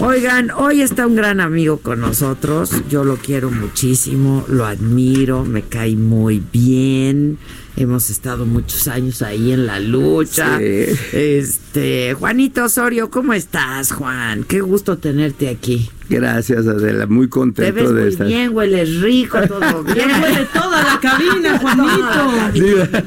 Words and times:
Oigan, 0.00 0.52
hoy 0.52 0.80
está 0.80 1.08
un 1.08 1.16
gran 1.16 1.40
amigo 1.40 1.78
con 1.78 2.00
nosotros. 2.00 2.70
Yo 2.88 3.02
lo 3.02 3.16
quiero 3.16 3.50
muchísimo, 3.50 4.44
lo 4.48 4.64
admiro, 4.64 5.44
me 5.44 5.62
cae 5.62 5.96
muy 5.96 6.40
bien. 6.52 7.38
Hemos 7.76 8.08
estado 8.08 8.46
muchos 8.46 8.86
años 8.86 9.22
ahí 9.22 9.50
en 9.50 9.66
la 9.66 9.80
lucha. 9.80 10.60
Este, 10.60 12.14
Juanito 12.14 12.64
Osorio, 12.64 13.10
¿cómo 13.10 13.32
estás, 13.32 13.90
Juan? 13.90 14.44
Qué 14.44 14.60
gusto 14.60 14.98
tenerte 14.98 15.48
aquí. 15.48 15.90
Gracias, 16.08 16.66
Adela. 16.66 17.06
Muy 17.06 17.26
Te 17.26 17.30
contento 17.30 17.74
ves 17.74 17.94
de 17.94 18.00
muy 18.00 18.08
estar. 18.08 18.26
bien, 18.26 18.50
hueles 18.54 19.00
rico, 19.00 19.38
todo 19.46 19.84
bien. 19.94 20.10
Huele 20.22 20.46
toda 20.52 20.82
la 20.82 21.00
cabina, 21.00 21.58
Juanito. 21.58 23.04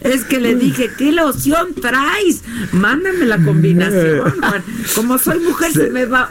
Es 0.00 0.24
que 0.24 0.40
le 0.40 0.54
dije, 0.56 0.90
¿qué 0.96 1.12
loción 1.12 1.68
traes? 1.80 2.42
Mándame 2.72 3.24
la 3.26 3.38
combinación, 3.42 4.30
Juan. 4.40 4.62
Como 4.94 5.18
soy 5.18 5.38
mujer, 5.40 5.72
se 5.72 5.90
me 5.90 6.04
va, 6.06 6.30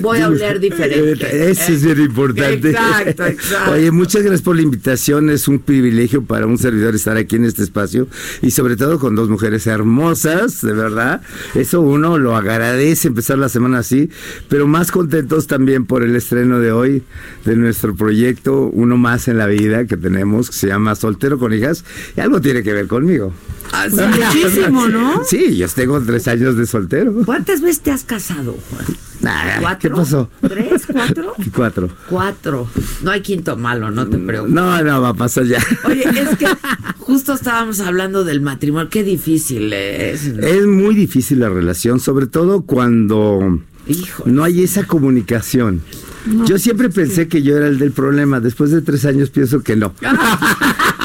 voy 0.00 0.20
a 0.20 0.28
oler 0.28 0.60
diferente. 0.60 1.50
Eso 1.50 1.72
es 1.72 1.82
bien 1.84 2.00
importante. 2.00 2.70
Exacto, 2.70 3.26
exacto. 3.26 3.72
Oye, 3.72 3.90
muchas 3.90 4.22
gracias 4.22 4.42
por 4.42 4.56
la 4.56 4.62
invitación. 4.62 5.30
Es 5.30 5.48
un 5.48 5.58
privilegio 5.58 6.22
para 6.24 6.46
un 6.46 6.58
servidor 6.58 6.94
estar 6.94 7.16
aquí 7.16 7.36
en 7.36 7.44
este 7.44 7.62
espacio 7.62 8.06
y 8.42 8.50
sobre 8.50 8.76
todo 8.76 8.98
con 8.98 9.14
dos 9.14 9.28
mujeres 9.28 9.66
hermosas, 9.66 10.60
de 10.62 10.72
verdad. 10.72 11.22
Eso 11.54 11.80
uno 11.80 12.18
lo 12.18 12.36
agradece 12.36 13.08
empezar 13.08 13.38
la 13.38 13.48
semana 13.48 13.78
así, 13.78 14.10
pero 14.48 14.66
más 14.66 14.90
contentos 14.90 15.46
también 15.56 15.86
por 15.86 16.02
el 16.02 16.14
estreno 16.14 16.60
de 16.60 16.70
hoy 16.70 17.02
de 17.46 17.56
nuestro 17.56 17.96
proyecto, 17.96 18.68
uno 18.74 18.98
más 18.98 19.26
en 19.26 19.38
la 19.38 19.46
vida 19.46 19.86
que 19.86 19.96
tenemos, 19.96 20.50
que 20.50 20.56
se 20.56 20.66
llama 20.66 20.94
Soltero 20.94 21.38
con 21.38 21.54
hijas, 21.54 21.82
y 22.14 22.20
algo 22.20 22.42
tiene 22.42 22.62
que 22.62 22.74
ver 22.74 22.86
conmigo. 22.86 23.32
Así 23.72 23.96
Muchísimo, 23.96 24.86
¿no? 24.86 25.24
Sí, 25.24 25.56
yo 25.56 25.66
tengo 25.68 25.98
tres 26.02 26.28
años 26.28 26.58
de 26.58 26.66
soltero. 26.66 27.14
¿Cuántas 27.24 27.62
veces 27.62 27.80
te 27.80 27.90
has 27.90 28.04
casado, 28.04 28.54
Juan? 28.70 28.84
Nah, 29.22 29.60
¿Cuatro? 29.62 29.90
¿Qué 29.90 29.96
pasó? 29.96 30.30
¿Tres? 30.46 30.86
¿Cuatro? 30.92 31.34
Cuatro. 31.54 31.88
Cuatro. 32.10 32.68
No 33.02 33.10
hay 33.10 33.22
quinto 33.22 33.56
malo, 33.56 33.90
no 33.90 34.06
te 34.06 34.18
preocupes. 34.18 34.54
No, 34.54 34.82
no, 34.82 35.00
va 35.00 35.08
a 35.08 35.14
pasar 35.14 35.44
ya. 35.46 35.58
Oye, 35.84 36.04
es 36.04 36.36
que 36.36 36.46
justo 36.98 37.32
estábamos 37.32 37.80
hablando 37.80 38.24
del 38.24 38.42
matrimonio. 38.42 38.90
Qué 38.90 39.02
difícil 39.02 39.72
es. 39.72 40.34
¿no? 40.34 40.46
Es 40.46 40.66
muy 40.66 40.94
difícil 40.94 41.40
la 41.40 41.48
relación, 41.48 41.98
sobre 41.98 42.26
todo 42.26 42.60
cuando 42.60 43.58
Hijo. 43.86 44.24
no 44.26 44.44
hay 44.44 44.62
esa 44.62 44.84
comunicación. 44.84 45.82
yo 46.46 46.58
siempre 46.58 46.88
pensé 46.90 47.28
que 47.28 47.42
yo 47.42 47.56
era 47.56 47.68
el 47.68 47.78
del 47.78 47.92
problema. 47.92 48.40
Después 48.40 48.70
de 48.70 48.82
tres 48.82 49.04
años 49.04 49.30
pienso 49.30 49.62
que 49.62 49.76
no. 49.76 49.92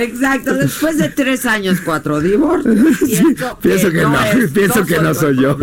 Exacto, 0.00 0.54
después 0.54 0.98
de 0.98 1.08
tres 1.08 1.46
años, 1.46 1.80
cuatro 1.84 2.20
divorcios. 2.20 2.74
Pienso, 3.00 3.58
pienso 3.60 3.90
que 3.90 4.02
no, 4.02 4.20
es- 4.20 4.50
pienso 4.54 4.84
que 4.84 4.98
no 5.00 5.14
soy 5.14 5.36
yo. 5.40 5.56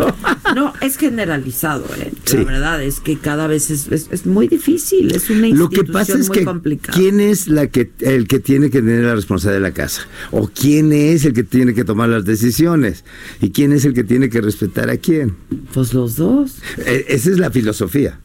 No, 0.54 0.72
es 0.80 0.96
generalizado, 0.96 1.84
¿eh? 1.98 2.12
Sí. 2.24 2.36
La 2.38 2.44
verdad 2.44 2.82
es 2.82 3.00
que 3.00 3.18
cada 3.18 3.46
vez 3.46 3.70
es, 3.70 3.88
es- 3.90 4.08
es 4.10 4.26
muy 4.26 4.48
difícil, 4.48 5.14
es 5.14 5.28
una 5.30 5.48
Lo 5.48 5.68
que 5.68 5.80
institución 5.80 5.92
pasa 5.92 6.18
es 6.18 6.28
muy 6.28 6.38
que 6.38 6.44
complicada. 6.44 6.96
quién 6.98 7.20
es 7.20 7.48
la 7.48 7.66
que 7.66 7.90
el 8.00 8.26
que 8.28 8.38
tiene 8.40 8.70
que 8.70 8.78
tener 8.80 9.04
la 9.04 9.14
responsabilidad 9.14 9.60
de 9.62 9.68
la 9.68 9.74
casa 9.74 10.02
o 10.30 10.48
quién 10.48 10.92
es 10.92 11.24
el 11.24 11.32
que 11.32 11.44
tiene 11.44 11.74
que 11.74 11.84
tomar 11.84 12.08
las 12.08 12.24
decisiones 12.24 13.04
y 13.40 13.50
quién 13.50 13.72
es 13.72 13.84
el 13.84 13.94
que 13.94 14.04
tiene 14.04 14.28
que 14.30 14.40
respetar 14.40 14.90
a 14.90 14.96
quién. 14.96 15.36
Pues 15.74 15.92
los 15.94 16.16
dos. 16.16 16.56
E- 16.78 17.06
esa 17.08 17.30
es 17.30 17.38
la 17.38 17.50
filosofía. 17.50 18.18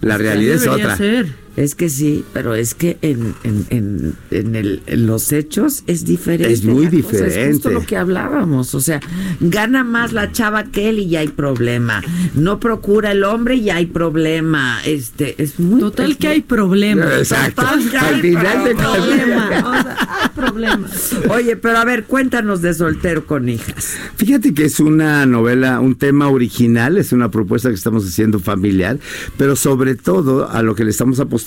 La 0.00 0.18
realidad 0.18 0.56
es 0.56 0.66
otra. 0.66 0.96
ser. 0.96 1.32
Es 1.54 1.74
que 1.74 1.90
sí, 1.90 2.24
pero 2.32 2.54
es 2.54 2.74
que 2.74 2.96
en, 3.02 3.34
en, 3.44 3.66
en, 3.68 4.14
en 4.30 4.56
el, 4.56 4.82
en 4.86 5.06
los 5.06 5.32
hechos 5.32 5.82
es 5.86 6.06
diferente. 6.06 6.50
Es 6.50 6.64
muy 6.64 6.84
la 6.86 6.90
cosa, 6.90 7.00
Es 7.02 7.02
justo 7.02 7.26
diferente. 7.28 7.70
lo 7.74 7.84
que 7.84 7.96
hablábamos. 7.98 8.74
O 8.74 8.80
sea, 8.80 9.00
gana 9.38 9.84
más 9.84 10.14
la 10.14 10.32
chava 10.32 10.64
que 10.64 10.88
él 10.88 10.98
y 11.00 11.08
ya 11.10 11.20
hay 11.20 11.28
problema. 11.28 12.02
No 12.34 12.58
procura 12.58 13.12
el 13.12 13.22
hombre 13.24 13.56
y 13.56 13.64
ya 13.64 13.76
hay 13.76 13.84
problema. 13.84 14.80
Este, 14.86 15.42
es 15.42 15.60
muy. 15.60 15.78
Total 15.78 16.12
es 16.12 16.16
que 16.16 16.26
muy- 16.28 16.34
hay 16.36 16.40
problema. 16.40 17.04
Exacto. 17.18 17.60
Total 17.60 17.90
que 17.90 17.98
Al 17.98 18.14
hay 18.14 18.20
final 18.22 18.64
de 18.64 18.74
Problema. 18.74 19.46
O 19.68 19.72
sea, 19.82 19.96
hay 20.22 20.28
problema. 20.34 20.88
Oye, 21.28 21.56
pero 21.56 21.76
a 21.76 21.84
ver, 21.84 22.04
cuéntanos 22.04 22.62
de 22.62 22.72
soltero 22.72 23.26
con 23.26 23.50
hijas. 23.50 23.96
Fíjate 24.16 24.54
que 24.54 24.64
es 24.64 24.80
una 24.80 25.26
novela, 25.26 25.80
un 25.80 25.96
tema 25.96 26.28
original, 26.28 26.96
es 26.96 27.12
una 27.12 27.30
propuesta 27.30 27.68
que 27.68 27.74
estamos 27.74 28.06
haciendo 28.06 28.38
familiar, 28.38 28.98
pero 29.36 29.54
sobre 29.54 29.96
todo 29.96 30.50
a 30.50 30.62
lo 30.62 30.74
que 30.74 30.84
le 30.84 30.90
estamos 30.90 31.20
apostando 31.20 31.41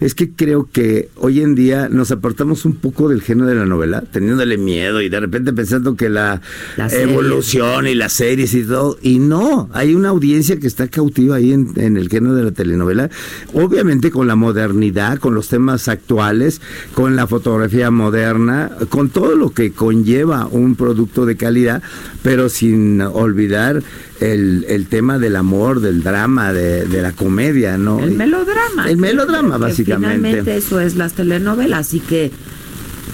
es 0.00 0.14
que 0.14 0.30
creo 0.30 0.68
que 0.70 1.08
hoy 1.16 1.40
en 1.40 1.54
día 1.54 1.88
nos 1.88 2.10
apartamos 2.10 2.64
un 2.64 2.74
poco 2.74 3.08
del 3.08 3.22
género 3.22 3.48
de 3.48 3.54
la 3.54 3.66
novela, 3.66 4.02
teniéndole 4.02 4.58
miedo 4.58 5.00
y 5.00 5.08
de 5.08 5.20
repente 5.20 5.52
pensando 5.52 5.96
que 5.96 6.08
la, 6.08 6.40
La 6.76 6.88
evolución 6.88 7.86
y 7.86 7.94
las 7.94 8.12
series 8.12 8.54
y 8.54 8.64
todo, 8.64 8.98
y 9.02 9.18
no, 9.18 9.68
hay 9.72 9.94
una 9.94 10.10
audiencia 10.10 10.58
que 10.58 10.66
está 10.66 10.88
cautiva 10.88 11.36
ahí 11.36 11.52
en, 11.52 11.72
en 11.76 11.96
el 11.96 12.08
género 12.08 12.34
de 12.34 12.44
la 12.44 12.50
telenovela, 12.52 13.10
obviamente 13.52 14.10
con 14.10 14.26
la 14.26 14.36
modernidad, 14.36 15.18
con 15.18 15.34
los 15.34 15.48
temas 15.48 15.88
actuales, 15.88 16.60
con 16.94 17.16
la 17.16 17.26
fotografía 17.26 17.90
moderna, 17.90 18.70
con 18.88 19.10
todo 19.10 19.36
lo 19.36 19.50
que 19.50 19.72
conlleva 19.72 20.46
un 20.46 20.74
producto 20.74 21.26
de 21.26 21.36
calidad, 21.36 21.82
pero 22.22 22.48
sin 22.48 23.00
olvidar 23.00 23.82
el, 24.22 24.64
el 24.68 24.86
tema 24.86 25.18
del 25.18 25.36
amor, 25.36 25.80
del 25.80 26.02
drama, 26.02 26.52
de, 26.52 26.86
de 26.86 27.02
la 27.02 27.12
comedia, 27.12 27.76
¿no? 27.76 28.00
El 28.00 28.12
melodrama. 28.12 28.88
El 28.88 28.96
melodrama, 28.96 29.58
básicamente. 29.58 30.16
Finalmente 30.16 30.56
eso 30.56 30.80
es 30.80 30.96
las 30.96 31.14
telenovelas, 31.14 31.80
así 31.80 32.00
que 32.00 32.30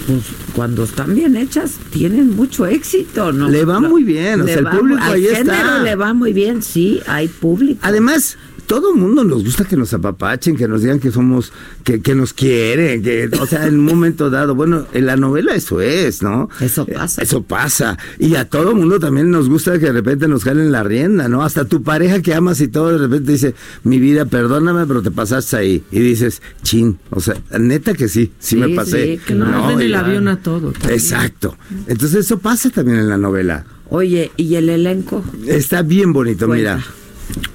pues 0.06 0.22
cuando 0.54 0.84
están 0.84 1.14
bien 1.14 1.36
hechas 1.36 1.72
tienen 1.90 2.34
mucho 2.34 2.66
éxito, 2.66 3.32
¿no? 3.32 3.48
Le 3.48 3.64
va 3.64 3.80
muy 3.80 4.04
bien, 4.04 4.40
o 4.40 4.46
sea, 4.46 4.58
el 4.58 4.66
público 4.66 5.02
ahí 5.02 5.26
está. 5.26 5.82
le 5.82 5.96
va 5.96 6.14
muy 6.14 6.32
bien, 6.32 6.62
sí, 6.62 7.00
hay 7.06 7.28
público. 7.28 7.80
Además, 7.82 8.38
todo 8.68 8.92
el 8.94 9.00
mundo 9.00 9.24
nos 9.24 9.42
gusta 9.42 9.64
que 9.64 9.76
nos 9.76 9.92
apapachen, 9.94 10.54
que 10.56 10.68
nos 10.68 10.82
digan 10.82 11.00
que 11.00 11.10
somos, 11.10 11.52
que, 11.82 12.00
que 12.00 12.14
nos 12.14 12.32
quieren, 12.32 13.02
que, 13.02 13.28
o 13.40 13.46
sea, 13.46 13.66
en 13.66 13.80
un 13.80 13.84
momento 13.86 14.30
dado, 14.30 14.54
bueno, 14.54 14.86
en 14.92 15.06
la 15.06 15.16
novela 15.16 15.54
eso 15.54 15.80
es, 15.80 16.22
¿no? 16.22 16.48
Eso 16.60 16.86
pasa. 16.86 17.22
Eso 17.22 17.42
pasa. 17.42 17.98
Y 18.20 18.36
a 18.36 18.44
todo 18.44 18.70
el 18.70 18.76
mundo 18.76 19.00
también 19.00 19.30
nos 19.30 19.48
gusta 19.48 19.72
que 19.80 19.86
de 19.86 19.92
repente 19.92 20.28
nos 20.28 20.44
jalen 20.44 20.70
la 20.70 20.82
rienda, 20.84 21.28
¿no? 21.28 21.42
Hasta 21.42 21.64
tu 21.64 21.82
pareja 21.82 22.22
que 22.22 22.34
amas 22.34 22.60
y 22.60 22.68
todo, 22.68 22.92
de 22.92 22.98
repente 22.98 23.32
dice, 23.32 23.54
mi 23.82 23.98
vida, 23.98 24.26
perdóname, 24.26 24.86
pero 24.86 25.02
te 25.02 25.10
pasaste 25.10 25.56
ahí. 25.56 25.82
Y 25.90 25.98
dices, 26.00 26.42
chin, 26.62 26.98
o 27.10 27.20
sea, 27.20 27.34
neta 27.58 27.94
que 27.94 28.06
sí, 28.08 28.32
sí, 28.38 28.50
Sí, 28.50 28.56
me 28.56 28.68
pasé. 28.76 29.16
sí, 29.16 29.20
Que 29.26 29.34
no 29.34 29.68
den 29.70 29.80
el 29.80 29.94
avión 29.94 30.28
a 30.28 30.36
todo. 30.42 30.72
también. 30.72 30.92
Exacto. 30.92 31.56
Entonces 31.86 32.26
eso 32.26 32.38
pasa 32.38 32.68
también 32.70 32.98
en 32.98 33.08
la 33.08 33.16
novela. 33.16 33.64
Oye, 33.90 34.30
¿y 34.36 34.54
el 34.56 34.68
elenco? 34.68 35.24
Está 35.46 35.80
bien 35.80 36.12
bonito, 36.12 36.46
Cuenta. 36.46 36.76
mira. 36.76 36.86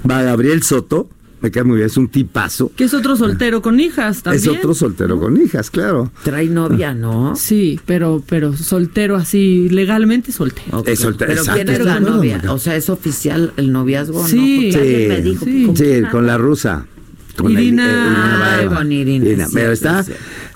Va 0.09 0.21
Gabriel 0.21 0.63
Soto, 0.63 1.09
me 1.41 1.51
cae 1.51 1.63
muy 1.63 1.75
bien, 1.77 1.87
es 1.87 1.97
un 1.97 2.07
tipazo. 2.07 2.71
Que 2.75 2.85
es 2.85 2.93
otro 2.93 3.15
soltero 3.17 3.61
con 3.61 3.79
hijas 3.79 4.23
también. 4.23 4.41
Es 4.41 4.47
otro 4.49 4.73
soltero 4.73 5.19
con 5.19 5.35
hijas, 5.41 5.69
claro. 5.69 6.11
Trae 6.23 6.47
novia, 6.47 6.93
¿no? 6.93 7.35
Sí, 7.35 7.79
pero, 7.85 8.23
pero 8.27 8.55
soltero 8.55 9.15
así, 9.17 9.67
legalmente 9.69 10.31
soltero. 10.31 10.83
Es 10.85 10.99
soltero, 10.99 11.29
Pero 11.29 11.41
exacto, 11.41 11.63
¿quién 11.65 11.69
es 11.81 11.85
la 11.85 11.99
novia? 11.99 12.41
O 12.47 12.59
sea, 12.59 12.75
¿es 12.77 12.89
oficial 12.89 13.51
el 13.57 13.71
noviazgo? 13.73 14.25
Sí. 14.25 14.71
¿no? 14.73 14.79
Sí, 14.81 15.05
me 15.09 15.21
dijo, 15.21 15.45
sí. 15.45 15.65
¿con 15.65 15.75
Sí, 15.77 15.83
quién 15.83 16.05
con 16.05 16.25
la 16.27 16.37
rusa. 16.37 16.85
Con 17.35 17.51
Irina- 17.51 17.83
Irina 17.83 18.35
Ay, 18.55 18.65
Baeva. 18.65 18.75
con 18.77 18.91
Irina, 18.91 19.25
Irina, 19.25 19.43
es 19.45 19.51
Pero 19.53 19.71
está 19.71 20.05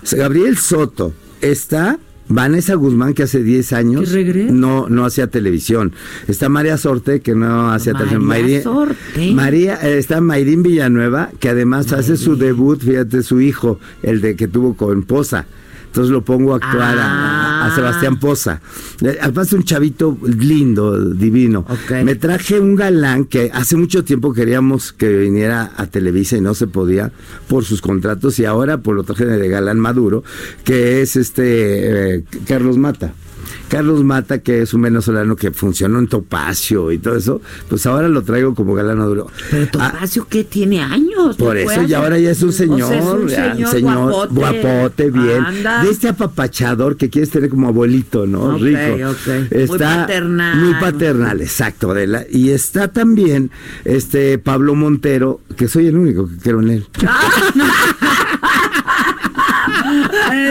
es 0.04 0.14
Gabriel 0.14 0.58
Soto, 0.58 1.12
está 1.42 1.98
Vanessa 2.30 2.76
Guzmán, 2.76 3.14
que 3.14 3.24
hace 3.24 3.44
10 3.44 3.74
años 3.74 4.14
no, 4.52 4.90
no 4.90 5.06
hacía 5.06 5.28
televisión. 5.28 5.94
Está 6.28 6.50
María 6.50 6.78
Sorte, 6.78 7.22
que 7.22 7.36
no 7.36 7.72
hacía 7.72 7.94
María 7.94 8.10
televisión. 8.10 8.64
Sorte. 8.64 9.32
María, 9.34 9.80
eh, 9.82 9.98
está 9.98 10.22
Mayrín 10.22 10.64
Villanueva, 10.64 11.30
que 11.40 11.50
además 11.50 11.94
hace 11.94 12.18
su 12.18 12.36
debut, 12.36 12.82
fíjate, 12.82 13.24
su 13.24 13.42
hijo, 13.42 13.80
el 14.04 14.22
de 14.22 14.36
que 14.36 14.48
tuvo 14.48 14.76
con 14.76 15.04
Poza. 15.04 15.46
Entonces 15.88 16.12
lo 16.12 16.22
pongo 16.22 16.54
a 16.54 16.58
actuar 16.58 16.98
a- 17.00 17.64
a, 17.64 17.68
Ah. 17.68 17.76
Sebastián 17.76 18.20
Poza. 18.20 18.62
Eh, 19.02 19.18
Además 19.20 19.52
un 19.54 19.64
chavito 19.64 20.18
lindo, 20.24 21.14
divino. 21.14 21.66
Ok. 21.68 22.04
Me 22.04 22.16
traje 22.16 22.60
un 22.60 22.76
galán 22.76 23.26
que 23.26 23.50
hace 23.54 23.76
mucho 23.76 24.04
tiempo 24.04 24.32
queríamos 24.34 24.94
que 24.94 25.10
viniera 25.10 25.72
a 25.76 25.88
Televisa 25.88 26.38
y 26.38 26.42
no 26.42 26.54
se 26.54 26.68
podía 26.68 27.12
por 27.48 27.66
sus 27.66 27.82
contratos 27.82 28.38
y 28.40 28.46
ahora 28.46 28.78
por 28.78 28.96
lo 28.96 29.04
traje 29.04 29.26
de 29.26 29.50
galán 29.50 29.80
maduro, 29.80 30.24
que 30.64 31.02
es 31.02 31.16
este 31.16 32.16
eh, 32.18 32.24
Carlos 32.48 32.78
Mata. 32.78 33.14
Carlos 33.70 34.04
Mata, 34.04 34.40
que 34.40 34.62
es 34.62 34.74
un 34.74 34.82
venezolano 34.82 35.36
que 35.36 35.52
funcionó 35.52 36.00
en 36.00 36.08
Topacio 36.08 36.92
y 36.92 36.98
todo 36.98 37.16
eso, 37.16 37.42
pues 37.70 37.86
ahora 37.86 38.08
lo 38.08 38.22
traigo 38.24 38.56
como 38.56 38.74
galán 38.74 39.00
duro. 39.00 39.28
Pero 39.52 39.66
Ah, 39.80 39.92
Topacio, 39.92 40.28
que 40.28 40.44
tiene 40.44 40.82
años. 40.82 41.36
por 41.38 41.56
¿no 41.56 41.60
eso 41.62 41.84
y 41.84 41.94
ahora 41.94 42.18
ya 42.20 42.32
es 42.32 42.42
un 42.42 42.50
o 42.50 42.52
sea, 42.52 42.66
señor, 42.68 42.94
es 42.94 43.04
un 43.06 43.28
ya, 43.28 43.68
señor, 43.68 44.12
guapote. 44.12 44.34
guapote, 44.34 45.12
bien. 45.12 45.44
Anda. 45.46 45.84
De 45.84 45.90
este 45.92 46.08
apapachador 46.10 46.98
que 46.98 47.10
quieres 47.10 47.30
tener 47.30 47.50
como 47.50 47.68
abuelito, 47.68 48.26
¿no? 48.26 48.58
Rico. 48.58 48.80
ok. 49.12 49.28
Muy 49.52 49.62
Está 49.62 49.96
paternal. 50.08 50.58
Muy 50.58 50.74
paternal, 50.80 51.42
exacto, 51.42 51.92
Adela. 51.92 52.26
Y 52.30 52.50
está 52.50 52.88
también 52.88 53.52
este 53.86 54.38
Pablo 54.38 54.76
Montero, 54.76 55.42
que 55.56 55.68
soy 55.68 55.88
el 55.88 55.98
único 55.98 56.28
que 56.28 56.38
creo 56.38 56.62
en 56.62 56.70
él. 56.72 56.88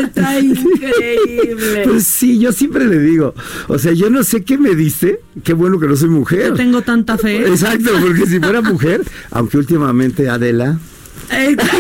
Está 0.05 0.39
increíble. 0.41 1.83
Pues 1.85 2.07
sí, 2.07 2.39
yo 2.39 2.53
siempre 2.53 2.87
le 2.87 2.99
digo, 2.99 3.35
o 3.69 3.79
sea, 3.79 3.93
yo 3.93 4.11
no 4.11 4.23
sé 4.25 4.43
qué 4.45 4.59
me 4.59 4.75
dice, 4.75 5.21
qué 5.45 5.53
bueno 5.53 5.79
que 5.79 5.87
no 5.87 5.97
soy 5.97 6.09
mujer. 6.09 6.49
Yo 6.49 6.55
tengo 6.55 6.83
tanta 6.83 7.19
fe. 7.19 7.47
Exacto, 7.47 7.91
porque 8.01 8.27
si 8.27 8.39
fuera 8.39 8.61
mujer, 8.61 9.03
aunque 9.31 9.59
últimamente 9.59 10.29
Adela, 10.29 10.79
Exacto. 11.31 11.77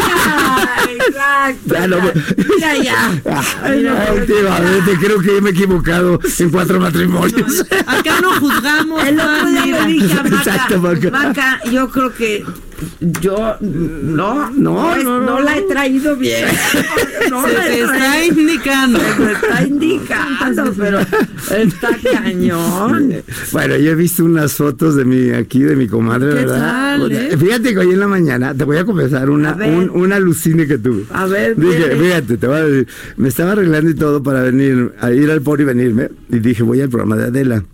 Ya 1.67 1.87
no 1.87 2.01
me- 2.01 2.13
Mira 2.55 2.77
ya. 2.83 3.21
Ay, 3.63 3.83
no, 3.83 4.15
últimamente 4.15 4.93
creo 5.01 5.21
que 5.21 5.41
me 5.41 5.51
he 5.51 5.53
equivocado 5.53 6.19
en 6.39 6.51
cuatro 6.51 6.81
matrimonios. 6.81 7.65
Acá 7.87 8.21
no 8.21 8.33
juzgamos. 8.41 9.05
El 9.07 9.21
otro 9.21 9.47
día 9.49 9.87
le 9.87 9.93
dije 9.93 10.13
a 10.19 10.23
Maca, 10.23 10.37
Exacto, 10.37 10.81
Maca. 10.81 11.11
Maca, 11.11 11.61
yo 11.71 11.89
creo 11.91 12.13
que 12.15 12.45
yo 13.23 13.57
no, 13.61 14.51
No, 14.51 14.51
no, 14.53 14.97
no, 15.03 15.21
no 15.21 15.41
la 15.41 15.57
he 15.57 15.63
traído 15.63 16.17
bien. 16.17 16.47
No 17.31 17.45
Se 17.45 17.55
te 17.55 17.81
está 17.81 18.25
indicando. 18.25 19.01
Se 19.01 19.21
me 19.21 19.33
está 19.33 19.63
indicando, 19.65 20.73
pero 20.79 21.01
está 21.01 21.89
cañón. 22.13 23.15
Bueno, 23.51 23.77
yo 23.77 23.91
he 23.91 23.95
visto 23.97 24.25
unas 24.25 24.53
fotos 24.53 24.95
de 24.95 25.05
mi 25.05 25.31
aquí, 25.31 25.61
de 25.61 25.75
mi 25.75 25.89
comadre, 25.89 26.29
¿Qué 26.29 26.35
¿verdad? 26.47 26.99
tal, 26.99 27.11
eh? 27.13 27.37
Fíjate 27.37 27.73
que 27.73 27.79
hoy 27.81 27.91
en 27.93 28.01
la 28.01 28.07
mañana 28.07 28.55
te 28.55 28.63
voy 28.63 28.77
a 28.77 28.85
confesar 28.85 29.29
una, 29.31 29.51
A 29.51 29.55
ver. 29.55 29.71
un, 29.75 29.91
una 29.91 30.17
alucine 30.17 30.69
que 30.69 30.79
tuve. 30.79 31.05
A 31.13 31.27
ver, 31.27 31.36
Dije, 31.57 31.89
viene. 31.89 31.97
fíjate, 31.97 32.37
te 32.37 32.47
voy 32.47 32.57
a 32.57 32.65
decir, 32.65 32.89
me 33.17 33.29
estaba 33.29 33.53
arreglando 33.53 33.91
y 33.91 33.95
todo 33.95 34.23
para 34.23 34.43
venir, 34.43 34.93
a 35.01 35.11
ir 35.11 35.31
al 35.31 35.43
por 35.43 35.61
y 35.61 35.65
venirme, 35.65 36.11
y 36.29 36.39
dije, 36.39 36.63
voy 36.63 36.81
al 36.81 36.89
programa 36.89 37.17
de 37.17 37.25
Adela. 37.25 37.65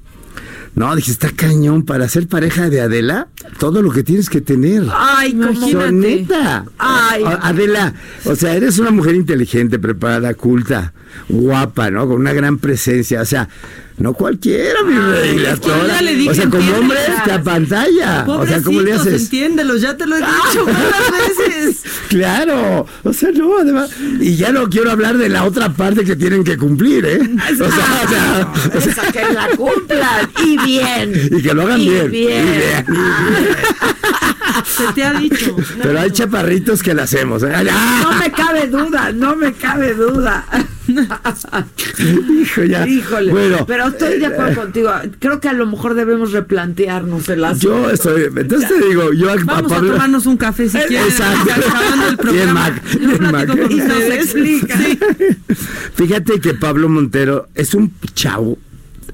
No, 0.74 0.96
dije, 0.96 1.10
está 1.10 1.30
cañón, 1.30 1.84
para 1.84 2.08
ser 2.08 2.28
pareja 2.28 2.70
de 2.70 2.80
Adela, 2.80 3.28
todo 3.58 3.82
lo 3.82 3.90
que 3.90 4.02
tienes 4.02 4.30
que 4.30 4.40
tener. 4.40 4.84
Ay, 5.22 5.30
Imagínate. 5.30 5.92
Neta. 5.92 6.64
Ay. 6.78 7.22
Adela, 7.42 7.94
o 8.24 8.34
sea, 8.34 8.54
eres 8.54 8.78
una 8.78 8.90
mujer 8.90 9.14
inteligente, 9.14 9.78
preparada, 9.78 10.34
culta, 10.34 10.92
guapa, 11.28 11.90
¿no? 11.90 12.08
Con 12.08 12.20
una 12.20 12.32
gran 12.32 12.58
presencia, 12.58 13.20
o 13.22 13.24
sea, 13.24 13.48
no 13.98 14.14
cualquiera, 14.14 14.82
mi 14.82 14.94
ya 14.94 16.02
le 16.02 16.16
dije, 16.16 16.30
o 16.30 16.34
sea, 16.34 16.48
como 16.50 16.76
hombre, 16.76 16.98
te 17.24 17.30
apantalla. 17.30 18.24
O 18.26 18.46
sea, 18.46 18.60
¿cómo 18.62 18.80
le 18.80 18.94
haces? 18.94 19.22
entiéndelos, 19.24 19.80
ya 19.80 19.96
te 19.96 20.06
lo 20.06 20.16
he 20.16 20.20
dicho 20.20 20.66
muchas 20.66 21.46
veces. 21.46 21.82
Claro, 22.08 22.86
o 23.04 23.12
sea, 23.12 23.30
no, 23.32 23.58
además, 23.58 23.90
y 24.20 24.34
ya 24.36 24.50
no 24.50 24.68
quiero 24.68 24.90
hablar 24.90 25.18
de 25.18 25.28
la 25.28 25.44
otra 25.44 25.72
parte 25.72 26.04
que 26.04 26.16
tienen 26.16 26.42
que 26.42 26.56
cumplir, 26.56 27.04
¿eh? 27.04 27.20
O 27.52 27.56
sea, 27.56 27.66
o 27.66 28.08
sea, 28.08 28.52
o 28.76 28.80
sea, 28.80 28.92
Esa 28.92 29.12
que 29.12 29.32
la 29.32 29.48
cumplan 29.56 30.30
y 30.44 30.56
bien. 30.64 31.30
y 31.38 31.42
que 31.42 31.54
lo 31.54 31.62
hagan 31.62 31.80
Y 31.80 31.88
bien. 31.90 32.06
y 32.06 32.08
bien. 32.08 32.84
bien. 32.86 32.86
Se 34.64 34.92
te 34.94 35.04
ha 35.04 35.12
dicho. 35.14 35.56
Pero 35.82 36.00
hay 36.00 36.10
chaparritos 36.10 36.82
que 36.82 36.94
la 36.94 37.04
hacemos. 37.04 37.42
¿eh? 37.42 37.52
¡Ah! 37.70 38.00
No 38.02 38.18
me 38.18 38.30
cabe 38.32 38.66
duda, 38.68 39.12
no 39.12 39.36
me 39.36 39.52
cabe 39.52 39.94
duda. 39.94 40.44
Hijo, 41.98 42.64
ya. 42.64 42.86
Híjole. 42.86 43.30
Bueno, 43.32 43.64
pero 43.66 43.88
estoy 43.88 44.18
de 44.18 44.24
eh, 44.24 44.26
acuerdo 44.26 44.62
contigo. 44.62 44.90
Creo 45.18 45.40
que 45.40 45.48
a 45.48 45.52
lo 45.52 45.66
mejor 45.66 45.94
debemos 45.94 46.32
replantearnos 46.32 47.28
el 47.28 47.44
asunto. 47.44 47.68
Yo 47.82 47.90
estoy, 47.90 48.24
entonces 48.34 48.68
te 48.68 48.88
digo, 48.88 49.12
yo 49.12 49.30
a, 49.30 49.34
a 49.34 49.36
Vamos 49.36 49.72
a 49.72 49.76
Pablo- 49.76 49.92
tomarnos 49.92 50.26
un 50.26 50.36
café 50.36 50.68
si. 50.68 50.78
Exacto. 50.78 51.52
Bien. 52.32 52.52
Mac, 52.52 52.82
bien, 52.98 53.32
Mac. 53.32 53.46
con 53.48 53.70
Y 53.70 53.76
nos 53.76 54.02
explica. 54.02 54.76
Sí. 54.76 54.98
Fíjate 55.94 56.40
que 56.40 56.54
Pablo 56.54 56.88
Montero 56.88 57.48
es 57.54 57.74
un 57.74 57.92
chavo 58.14 58.58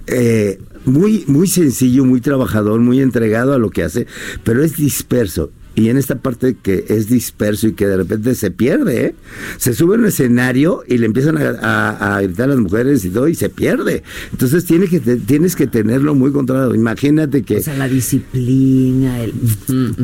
eh, 0.06 0.58
muy, 0.88 1.24
muy 1.26 1.46
sencillo, 1.46 2.04
muy 2.04 2.20
trabajador, 2.20 2.80
muy 2.80 3.00
entregado 3.00 3.52
a 3.52 3.58
lo 3.58 3.70
que 3.70 3.84
hace, 3.84 4.06
pero 4.44 4.64
es 4.64 4.76
disperso. 4.76 5.50
Y 5.78 5.88
en 5.90 5.96
esta 5.96 6.16
parte 6.16 6.56
que 6.60 6.84
es 6.88 7.08
disperso 7.08 7.68
y 7.68 7.72
que 7.72 7.86
de 7.86 7.96
repente 7.98 8.34
se 8.34 8.50
pierde, 8.50 9.06
¿eh? 9.06 9.14
se 9.58 9.74
sube 9.74 9.94
a 9.94 9.98
un 9.98 10.06
escenario 10.06 10.82
y 10.88 10.98
le 10.98 11.06
empiezan 11.06 11.38
a, 11.38 11.50
a- 11.60 12.16
a 12.16 12.20
gritar 12.22 12.46
a 12.46 12.54
las 12.54 12.58
mujeres 12.58 13.04
y 13.04 13.10
todo 13.10 13.28
y 13.28 13.34
se 13.36 13.48
pierde. 13.48 14.02
Entonces 14.32 14.64
tiene 14.64 14.88
que 14.88 14.98
te- 15.00 15.16
tienes 15.16 15.54
que 15.54 15.66
tenerlo 15.68 16.14
muy 16.14 16.32
controlado. 16.32 16.74
Imagínate 16.74 17.42
que 17.42 17.58
O 17.58 17.62
sea, 17.62 17.76
la 17.76 17.88
disciplina, 17.88 19.20
el... 19.22 19.32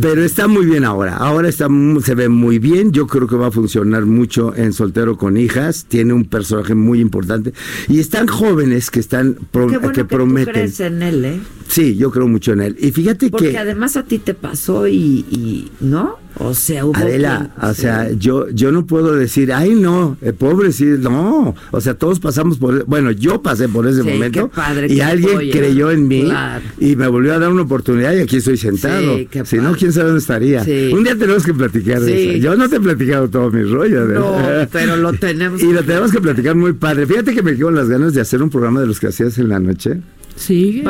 pero 0.00 0.23
está 0.25 0.47
muy 0.49 0.67
bien 0.67 0.85
ahora. 0.85 1.17
Ahora 1.17 1.49
está 1.49 1.69
se 2.05 2.15
ve 2.15 2.29
muy 2.29 2.59
bien. 2.59 2.93
Yo 2.93 3.06
creo 3.06 3.26
que 3.26 3.37
va 3.37 3.49
a 3.49 3.50
funcionar 3.50 4.06
mucho 4.06 4.55
en 4.55 4.73
Soltero 4.73 5.17
con 5.17 5.37
Hijas. 5.37 5.87
Tiene 5.88 6.12
un 6.12 6.25
personaje 6.26 6.75
muy 6.75 7.00
importante. 7.00 7.53
Y 7.88 7.99
están 7.99 8.26
jóvenes 8.29 8.91
que 8.91 9.00
están 9.00 9.37
pro- 9.50 9.67
Qué 9.67 9.79
bueno 9.79 9.88
que 9.93 10.03
que, 10.03 10.05
tú 10.05 10.17
prometen. 10.17 10.53
crees 10.55 10.81
en 10.81 11.03
él, 11.03 11.25
¿eh? 11.25 11.41
Sí, 11.75 11.97
yo 11.97 12.11
creo 12.12 12.29
mucho 12.29 12.53
en 12.53 12.61
él. 12.61 12.76
Y 12.79 12.93
fíjate 12.93 13.31
Porque 13.31 13.50
que 13.50 13.59
además 13.59 13.97
a 13.97 14.05
ti 14.05 14.19
te 14.19 14.32
pasó 14.35 14.87
y, 14.87 15.25
y 15.31 15.73
¿no? 15.81 16.19
O 16.38 16.53
sea, 16.55 16.85
hubo 16.85 16.97
Adela, 16.97 17.50
quien- 17.56 17.71
o 17.71 17.75
sea, 17.75 18.09
sí. 18.11 18.17
yo 18.19 18.49
yo 18.50 18.71
no 18.73 18.87
puedo 18.87 19.15
decir, 19.15 19.53
ay 19.53 19.71
no, 19.75 20.17
eh, 20.21 20.32
pobre 20.32 20.73
sí, 20.73 20.85
no, 20.85 21.55
o 21.71 21.81
sea, 21.81 21.94
todos 21.94 22.19
pasamos 22.21 22.59
por, 22.59 22.85
bueno, 22.87 23.11
yo 23.12 23.41
pasé 23.41 23.69
por 23.69 23.87
ese 23.87 24.03
Sí, 24.03 24.09
momento 24.09 24.50
qué 24.50 24.56
padre 24.56 24.93
y 24.93 25.00
alguien 25.00 25.50
creyó 25.53 25.91
en 25.93 26.09
mí 26.09 26.25
Claro. 26.25 26.65
y 26.81 26.97
me 26.97 27.06
volvió 27.09 27.35
a 27.35 27.38
dar 27.38 27.50
una 27.50 27.62
oportunidad 27.62 28.15
y 28.15 28.21
aquí 28.21 28.37
estoy 28.38 28.56
sentado. 28.56 29.17
Sí, 29.17 29.29
qué 29.31 29.44
si 29.44 29.56
no, 29.59 29.75
quién 29.76 29.93
sabe 29.93 30.06
dónde 30.06 30.21
estaría. 30.21 30.65
Sí. 30.65 30.91
Un 30.93 31.03
día 31.05 31.17
tenemos 31.17 31.44
que 31.44 31.55
platicar 31.55 32.00
de 32.00 32.31
eso. 32.37 32.38
Yo 32.38 32.56
no 32.56 32.69
te 32.69 32.76
he 32.76 32.81
platicado 32.81 33.29
todo 33.31 33.50
mi 33.53 33.62
rollo. 33.62 34.03
Adela. 34.03 34.21
No, 34.21 34.69
pero 34.73 34.97
lo 34.97 35.12
tenemos 35.26 35.62
Y 35.62 35.73
lo 35.73 35.82
tenemos 35.85 36.11
que 36.12 36.21
platicar 36.21 36.55
muy 36.56 36.73
padre. 36.73 37.06
Fíjate 37.06 37.32
que 37.35 37.43
me 37.43 37.55
quedo 37.56 37.67
con 37.67 37.75
las 37.76 37.88
ganas 37.88 38.12
de 38.15 38.21
hacer 38.21 38.43
un 38.43 38.50
programa 38.50 38.81
de 38.81 38.87
los 38.88 38.99
que 38.99 39.06
hacías 39.09 39.38
en 39.38 39.49
la 39.49 39.61
noche. 39.61 40.00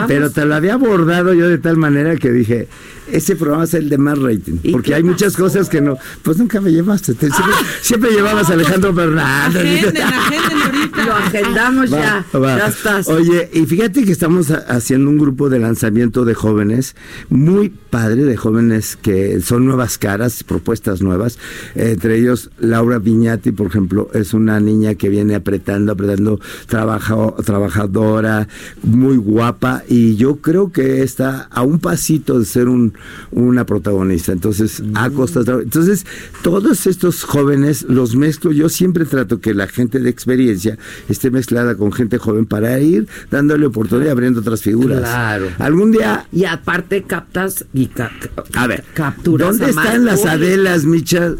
Pero 0.06 0.30
te 0.30 0.44
lo 0.44 0.54
había 0.54 0.74
abordado 0.74 1.34
yo 1.34 1.48
de 1.48 1.58
tal 1.58 1.76
manera 1.76 2.16
que 2.16 2.30
dije, 2.30 2.68
ese 3.10 3.36
programa 3.36 3.64
es 3.64 3.74
el 3.74 3.88
de 3.88 3.98
más 3.98 4.18
rating. 4.18 4.54
¿Y 4.62 4.72
Porque 4.72 4.94
hay 4.94 5.02
muchas 5.02 5.36
cosas 5.36 5.68
que 5.68 5.80
no. 5.80 5.96
Pues 6.22 6.38
nunca 6.38 6.60
me 6.60 6.70
llevaste. 6.72 7.14
Te- 7.14 7.30
siempre, 7.30 7.54
siempre 7.82 8.10
llevabas 8.12 8.50
a 8.50 8.54
Alejandro 8.54 8.94
Fernández. 8.94 9.62
Agenden, 9.84 10.02
agenden 10.02 10.62
ahorita. 10.62 11.04
Lo 11.04 11.12
agendamos 11.14 11.92
Va, 11.92 11.98
ya. 12.32 12.38
va. 12.38 12.58
Ya 12.58 12.66
estás. 12.68 13.08
Oye, 13.08 13.50
y 13.52 13.66
fíjate 13.66 14.04
que 14.04 14.12
estamos 14.12 14.50
ha- 14.50 14.64
haciendo 14.68 15.10
un 15.10 15.18
grupo 15.18 15.48
de 15.50 15.58
lanzamiento 15.58 16.24
de 16.24 16.34
jóvenes, 16.34 16.96
muy 17.28 17.68
padre, 17.68 18.24
de 18.24 18.36
jóvenes 18.36 18.96
que 19.00 19.40
son 19.40 19.64
nuevas 19.66 19.98
caras, 19.98 20.42
propuestas 20.44 21.02
nuevas. 21.02 21.38
Entre 21.74 22.18
ellos, 22.18 22.50
Laura 22.58 22.98
Viñati, 22.98 23.52
por 23.52 23.66
ejemplo, 23.66 24.08
es 24.14 24.34
una 24.34 24.58
niña 24.60 24.94
que 24.94 25.08
viene 25.08 25.34
apretando, 25.34 25.92
apretando, 25.92 26.40
trabajo, 26.66 27.36
trabajadora, 27.44 28.48
muy 28.82 29.16
guapa, 29.16 29.82
y 29.88 30.16
yo 30.16 30.36
creo 30.36 30.72
que 30.72 31.02
está 31.02 31.48
a 31.50 31.62
un 31.62 31.78
pasito 31.78 32.38
de 32.38 32.44
ser 32.44 32.68
un, 32.68 32.93
una 33.30 33.64
protagonista. 33.66 34.32
Entonces, 34.32 34.82
a 34.94 35.10
costa 35.10 35.40
de 35.42 35.52
tra- 35.52 35.62
Entonces, 35.62 36.06
todos 36.42 36.86
estos 36.86 37.24
jóvenes 37.24 37.82
los 37.88 38.16
mezclo. 38.16 38.52
Yo 38.52 38.68
siempre 38.68 39.04
trato 39.04 39.40
que 39.40 39.54
la 39.54 39.66
gente 39.66 39.98
de 39.98 40.08
experiencia 40.10 40.78
esté 41.08 41.30
mezclada 41.30 41.74
con 41.76 41.92
gente 41.92 42.18
joven 42.18 42.46
para 42.46 42.78
ir 42.80 43.06
dándole 43.30 43.66
oportunidad 43.66 44.06
y 44.08 44.10
abriendo 44.10 44.40
otras 44.40 44.62
figuras. 44.62 45.00
Claro. 45.00 45.48
Algún 45.58 45.92
día 45.92 46.26
Y 46.32 46.44
aparte 46.44 47.02
captas 47.02 47.64
y 47.72 47.86
ca- 47.86 48.10
a 48.54 48.66
ver, 48.66 48.84
capturas 48.94 49.48
¿dónde 49.58 49.66
a 49.66 49.68
están 49.68 50.04
las. 50.04 50.24
Adelas, 50.24 50.84
Micha, 50.84 51.34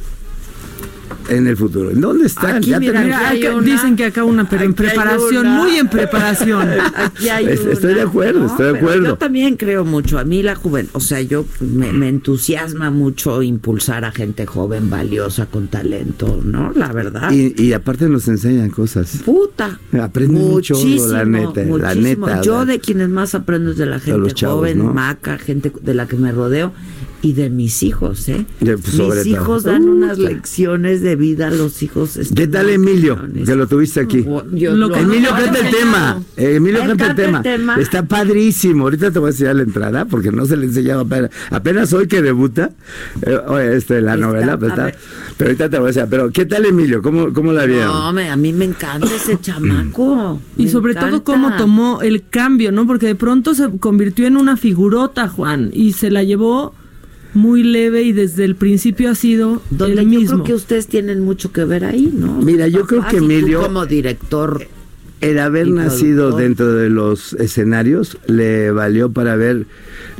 en 1.28 1.46
el 1.46 1.56
futuro? 1.56 1.90
¿En 1.90 2.00
dónde 2.00 2.26
están? 2.26 2.56
Aquí, 2.56 2.72
mira, 2.78 3.02
Mira, 3.02 3.30
acá- 3.30 3.54
una- 3.54 3.64
dicen 3.64 3.96
que 3.96 4.04
acá 4.06 4.24
una, 4.24 4.48
pero 4.48 4.64
en 4.64 4.74
preparación, 4.74 5.46
muy 5.48 5.76
en 5.78 5.88
preparación. 5.88 6.68
Aquí 6.96 7.28
hay 7.28 7.46
Es- 7.46 7.64
estoy 7.66 7.94
de 7.94 8.02
acuerdo, 8.02 8.46
estoy 8.46 8.72
de 8.72 8.78
acuerdo. 8.78 9.04
Yo 9.06 9.16
también 9.16 9.56
creo 9.56 9.84
mucho. 9.84 10.18
A 10.18 10.24
mí 10.24 10.42
la 10.42 10.54
juventud, 10.54 10.90
o 10.94 11.00
sea, 11.00 11.20
yo 11.22 11.44
me, 11.60 11.92
me 11.92 12.08
entusiasma 12.08 12.90
mucho 12.90 13.42
impulsar 13.42 14.04
a 14.04 14.12
gente 14.12 14.46
joven, 14.46 14.90
valiosa, 14.90 15.46
con 15.46 15.68
talento, 15.68 16.40
¿no? 16.44 16.72
La 16.74 16.92
verdad. 16.92 17.30
y, 17.32 17.54
y 17.62 17.72
aparte 17.72 18.08
nos 18.08 18.28
enseñan 18.28 18.70
cosas. 18.70 19.20
Puta. 19.24 19.78
Aprende 20.00 20.40
mucho, 20.40 20.74
la 21.08 21.24
neta, 21.24 21.62
la 21.64 21.94
neta, 21.94 22.42
Yo 22.42 22.60
la- 22.60 22.64
de 22.66 22.80
quienes 22.80 23.08
más 23.08 23.34
aprendo 23.34 23.70
es 23.72 23.76
de 23.76 23.86
la 23.86 23.98
gente 24.00 24.32
chavos, 24.32 24.56
joven, 24.58 24.78
¿no? 24.78 24.92
maca, 24.94 25.38
gente 25.38 25.72
de 25.82 25.94
la 25.94 26.06
que 26.06 26.16
me 26.16 26.32
rodeo 26.32 26.72
y 27.22 27.32
de 27.32 27.48
mis 27.48 27.82
hijos, 27.82 28.28
¿eh? 28.28 28.44
Pues, 28.60 28.92
mis 28.98 29.26
hijos 29.26 29.62
dan 29.62 29.84
Uh, 29.88 29.92
unas 29.92 30.18
lecciones 30.18 31.00
de 31.00 31.13
de 31.14 31.20
vida 31.20 31.50
los 31.50 31.82
hijos. 31.82 32.18
¿Qué 32.34 32.46
tal 32.46 32.70
Emilio? 32.70 33.16
cañones. 33.16 33.48
Que 33.48 33.54
lo 33.54 33.66
tuviste 33.66 34.00
aquí. 34.00 34.24
Yo 34.52 34.72
Lo 34.74 34.88
lo- 34.88 34.90
que- 34.94 35.00
Emilio 35.00 35.30
no, 35.30 35.36
canta 35.36 35.58
el 35.60 35.70
tema. 35.74 36.22
Eh, 36.36 36.54
Emilio 36.56 36.80
canta 36.86 37.06
el 37.08 37.14
tema. 37.16 37.42
tema. 37.42 37.76
Está 37.76 38.02
padrísimo. 38.04 38.84
Ahorita 38.84 39.10
te 39.10 39.18
voy 39.18 39.28
a 39.28 39.30
enseñar 39.30 39.56
la 39.56 39.62
entrada 39.62 40.04
porque 40.06 40.30
no 40.32 40.44
se 40.46 40.56
le 40.56 40.64
he 40.64 40.68
enseñado 40.68 41.00
apenas. 41.02 41.30
Apenas 41.50 41.92
hoy 41.92 42.06
que 42.08 42.22
debuta 42.22 42.70
eh, 43.22 43.38
oye, 43.46 43.76
este, 43.76 44.00
la 44.00 44.14
Está, 44.14 44.26
novela. 44.26 44.56
Pero, 44.58 44.68
está- 44.70 44.84
ver. 44.86 44.96
pero 45.36 45.48
ahorita 45.50 45.70
te 45.70 45.78
voy 45.78 45.86
a 45.86 45.88
enseñar. 45.90 46.08
Pero 46.08 46.30
¿qué 46.30 46.44
tal 46.46 46.64
Emilio? 46.66 47.02
¿Cómo, 47.02 47.32
cómo 47.32 47.52
la 47.52 47.64
vieron? 47.66 47.86
No, 47.88 48.12
me- 48.12 48.30
a 48.30 48.36
mí 48.36 48.52
me 48.52 48.64
encanta 48.64 49.06
ese 49.14 49.38
chamaco. 49.40 50.40
Y 50.56 50.64
me 50.64 50.70
sobre 50.70 50.94
todo 50.94 51.24
cómo 51.24 51.56
tomó 51.56 52.02
el 52.02 52.24
cambio, 52.28 52.72
¿no? 52.72 52.86
Porque 52.86 53.06
de 53.06 53.14
pronto 53.14 53.54
se 53.54 53.68
convirtió 53.78 54.26
en 54.26 54.36
una 54.36 54.56
figurota, 54.56 55.28
Juan, 55.28 55.70
y 55.72 55.92
se 55.92 56.10
la 56.10 56.22
llevó 56.22 56.74
muy 57.34 57.62
leve 57.62 58.02
y 58.02 58.12
desde 58.12 58.44
el 58.44 58.54
principio 58.56 59.10
ha 59.10 59.14
sido 59.14 59.60
Donde 59.70 60.00
el 60.02 60.10
yo 60.10 60.18
mismo. 60.20 60.34
creo 60.36 60.44
que 60.44 60.54
ustedes 60.54 60.86
tienen 60.86 61.20
mucho 61.20 61.52
que 61.52 61.64
ver 61.64 61.84
ahí, 61.84 62.12
¿no? 62.16 62.40
Mira, 62.40 62.68
yo 62.68 62.86
creo 62.86 63.06
que 63.08 63.16
Emilio- 63.18 63.62
como 63.62 63.86
director 63.86 64.66
El 65.20 65.38
haber 65.38 65.68
nacido 65.68 66.28
productor. 66.28 66.42
dentro 66.42 66.72
de 66.74 66.90
los 66.90 67.32
escenarios 67.34 68.18
le 68.26 68.70
valió 68.70 69.10
para 69.10 69.36
ver 69.36 69.66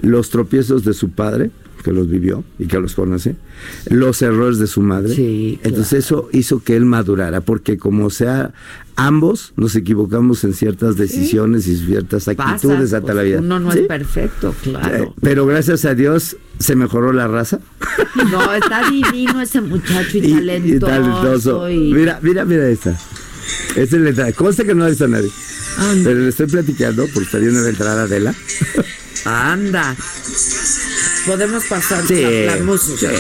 los 0.03 0.31
tropiezos 0.31 0.85
de 0.85 0.93
su 0.95 1.11
padre, 1.11 1.51
que 1.85 1.93
los 1.93 2.09
vivió 2.09 2.43
y 2.59 2.67
que 2.67 2.81
los 2.81 2.95
conoce, 2.95 3.37
los 3.91 4.21
errores 4.23 4.59
de 4.59 4.67
su 4.67 4.81
madre. 4.81 5.15
Sí, 5.15 5.59
claro. 5.63 5.69
Entonces 5.77 6.05
eso 6.05 6.29
hizo 6.33 6.63
que 6.65 6.75
él 6.75 6.85
madurara, 6.87 7.41
porque 7.43 7.77
como 7.79 8.11
sea, 8.11 8.53
ambos 8.97 9.53
nos 9.57 9.77
equivocamos 9.77 10.43
en 10.45 10.55
ciertas 10.55 10.97
decisiones 10.97 11.69
y 11.69 11.77
ciertas 11.77 12.27
actitudes 12.27 12.63
pasa, 12.63 12.97
hasta 12.97 13.01
pues, 13.03 13.15
la 13.15 13.23
vida. 13.23 13.39
Uno 13.41 13.61
no 13.61 13.71
¿Sí? 13.71 13.81
es 13.81 13.87
perfecto, 13.87 14.51
Eh, 14.51 14.71
claro. 14.71 15.15
pero 15.21 15.47
gracias 15.47 15.85
a 15.85 15.95
Dios 15.95 16.37
se 16.59 16.75
mejoró 16.75 17.13
la 17.13 17.29
raza. 17.29 17.61
No, 18.33 18.53
está 18.55 18.91
divino 18.91 19.41
ese 19.41 19.61
muchacho 19.61 20.19
y, 20.19 20.21
Y- 20.25 20.31
y 20.31 20.35
talentoso. 20.35 20.87
talentoso. 20.91 21.71
y- 21.71 21.93
Mira, 21.93 22.19
mira, 22.23 22.45
mira 22.45 22.69
esta. 22.69 22.99
Esta 23.77 23.97
es 23.97 24.03
la 24.03 24.09
entrada. 24.09 24.33
Consta 24.33 24.65
que 24.65 24.75
no 24.75 24.81
la 24.81 24.87
ha 24.87 24.91
visto 24.91 25.07
nadie. 25.07 25.31
Pero 26.03 26.21
le 26.21 26.29
estoy 26.29 26.47
platicando 26.47 27.05
porque 27.13 27.25
está 27.27 27.39
viendo 27.39 27.61
la 27.61 27.69
entrada 27.69 28.07
de 28.07 28.21
la. 28.21 28.35
Anda. 29.27 29.97
Podemos 31.27 31.65
pasar 31.65 32.07
Sí, 32.07 32.45
la 32.45 32.57
música. 32.57 33.11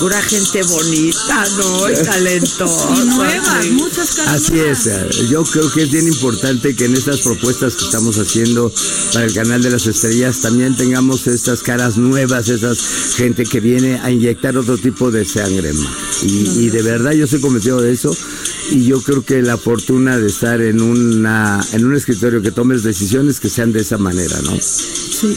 Pura 0.00 0.20
gente 0.22 0.62
bonita, 0.62 1.44
¿no? 1.56 1.90
Y 1.90 1.94
talentosa. 1.94 2.94
Y 2.94 3.06
nuevas, 3.06 3.64
sí. 3.64 3.70
muchas 3.72 4.14
caras 4.14 4.34
Así 4.34 4.58
es, 4.60 4.86
eh, 4.86 5.08
yo 5.28 5.42
creo 5.44 5.72
que 5.72 5.82
es 5.82 5.90
bien 5.90 6.06
importante 6.06 6.76
que 6.76 6.84
en 6.84 6.94
estas 6.94 7.20
propuestas 7.20 7.74
que 7.74 7.84
estamos 7.84 8.16
haciendo 8.18 8.72
para 9.12 9.26
el 9.26 9.34
canal 9.34 9.62
de 9.62 9.70
las 9.70 9.86
estrellas 9.86 10.40
también 10.40 10.76
tengamos 10.76 11.26
estas 11.26 11.62
caras 11.62 11.96
nuevas, 11.96 12.48
esas 12.48 12.78
gente 13.16 13.44
que 13.44 13.60
viene 13.60 13.98
a 14.00 14.10
inyectar 14.10 14.56
otro 14.56 14.78
tipo 14.78 15.10
de 15.10 15.24
sangre. 15.24 15.72
Y, 16.22 16.66
y 16.66 16.70
de 16.70 16.82
verdad 16.82 17.12
yo 17.12 17.24
estoy 17.24 17.40
convencido 17.40 17.80
de 17.80 17.92
eso 17.92 18.16
y 18.70 18.84
yo 18.84 19.00
creo 19.02 19.24
que 19.24 19.42
la 19.42 19.56
fortuna 19.56 20.18
de 20.18 20.28
estar 20.28 20.60
en 20.60 20.80
una 20.80 21.60
en 21.72 21.86
un 21.86 21.96
escritorio 21.96 22.42
que 22.42 22.50
tomes 22.50 22.82
decisiones 22.82 23.40
que 23.40 23.48
sean 23.48 23.72
de 23.72 23.80
esa 23.80 23.98
manera, 23.98 24.36
¿no? 24.42 24.56
Sí. 24.60 25.36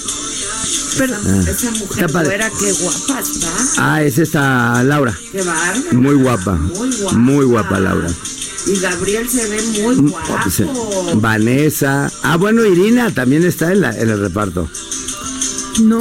Pero 0.98 1.15
Esa 1.15 1.71
mujer 1.71 2.10
fuera, 2.10 2.50
qué 2.60 2.71
guapa 2.74 3.19
está. 3.21 3.48
Ah, 3.77 4.03
es 4.03 4.17
esta 4.17 4.83
Laura, 4.83 5.17
Qué 5.31 5.43
muy 5.95 6.15
guapa, 6.15 6.55
Muy 6.55 6.91
guapa. 6.91 7.17
muy 7.17 7.45
guapa 7.45 7.79
Laura. 7.79 8.10
Y 8.67 8.79
Gabriel 8.79 9.27
se 9.29 9.48
ve 9.48 9.62
muy 9.83 9.95
Mm, 9.95 10.10
guapo. 10.10 10.36
pues, 10.43 10.60
eh, 10.60 10.67
Vanessa, 11.15 12.12
ah 12.24 12.38
bueno 12.38 12.63
Irina 12.65 13.10
también 13.12 13.43
está 13.43 13.71
en, 13.71 13.81
la, 13.81 13.98
en 13.98 14.10
el 14.10 14.19
reparto. 14.19 14.69
no. 15.81 16.00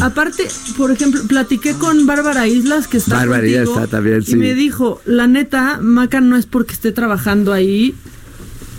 Aparte, 0.00 0.48
por 0.76 0.90
ejemplo, 0.90 1.22
platiqué 1.22 1.74
con 1.74 2.04
Bárbara 2.04 2.48
Islas, 2.48 2.88
que 2.88 2.96
está 2.98 3.16
Bárbara 3.16 3.46
está 3.46 3.86
también, 3.86 4.22
sí. 4.24 4.32
Y 4.32 4.36
me 4.36 4.54
dijo, 4.54 5.00
la 5.06 5.28
neta, 5.28 5.78
Maca 5.80 6.20
no 6.20 6.36
es 6.36 6.46
porque 6.46 6.72
esté 6.74 6.90
trabajando 6.92 7.52
ahí, 7.52 7.94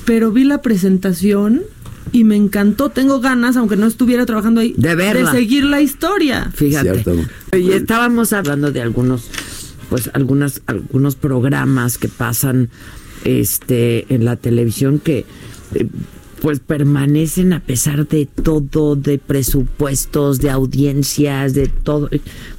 pero 0.06 0.32
vi 0.32 0.44
la 0.44 0.62
presentación 0.62 1.64
y 2.14 2.24
me 2.24 2.38
encantó. 2.38 2.90
Tengo 2.90 3.20
ganas, 3.20 3.58
aunque 3.58 3.76
no 3.76 3.88
estuviera 3.88 4.26
trabajando 4.26 4.62
ahí, 4.62 4.74
De 4.78 4.96
verla. 4.96 5.32
seguir 5.32 5.66
la 5.66 5.82
historia. 5.82 6.50
Fíjate. 6.54 7.04
Cierto. 7.04 7.16
Y 7.58 7.72
estábamos 7.72 8.32
hablando 8.32 8.72
de 8.72 8.82
algunos, 8.82 9.30
pues 9.90 10.10
algunas, 10.14 10.62
algunos 10.68 11.16
programas 11.16 11.98
que 11.98 12.08
pasan 12.08 12.70
este 13.26 14.14
en 14.14 14.26
la 14.26 14.36
televisión 14.36 15.00
que 15.00 15.26
eh, 15.74 15.88
pues 16.42 16.60
permanecen 16.60 17.54
a 17.54 17.62
pesar 17.62 18.06
de 18.06 18.26
todo, 18.26 18.98
de 18.98 19.18
presupuestos, 19.18 20.40
de 20.40 20.50
audiencias, 20.50 21.54
de 21.54 21.68
todo, 21.68 22.10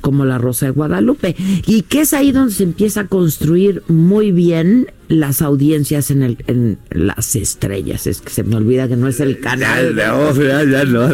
como 0.01 0.25
la 0.25 0.39
Rosa 0.39 0.67
de 0.67 0.73
Guadalupe. 0.73 1.37
Y 1.67 1.83
que 1.83 2.01
es 2.01 2.15
ahí 2.15 2.33
donde 2.33 2.55
se 2.55 2.63
empieza 2.63 3.03
a 3.03 3.07
construir 3.09 3.83
muy 3.89 4.33
bien 4.33 4.87
las 5.09 5.43
audiencias 5.43 6.11
en, 6.11 6.23
el, 6.23 6.39
en 6.47 6.79
las 6.91 7.37
estrellas. 7.37 8.07
Es 8.07 8.21
que 8.21 8.31
se 8.31 8.43
me 8.43 8.57
olvida 8.57 8.89
que 8.89 8.97
no 8.97 9.09
es 9.09 9.21
el 9.21 9.37
Ya, 9.37 9.41
canal. 9.41 9.95
no, 9.97 10.35
ya, 10.35 10.65
ya 10.65 10.85
no. 10.85 11.09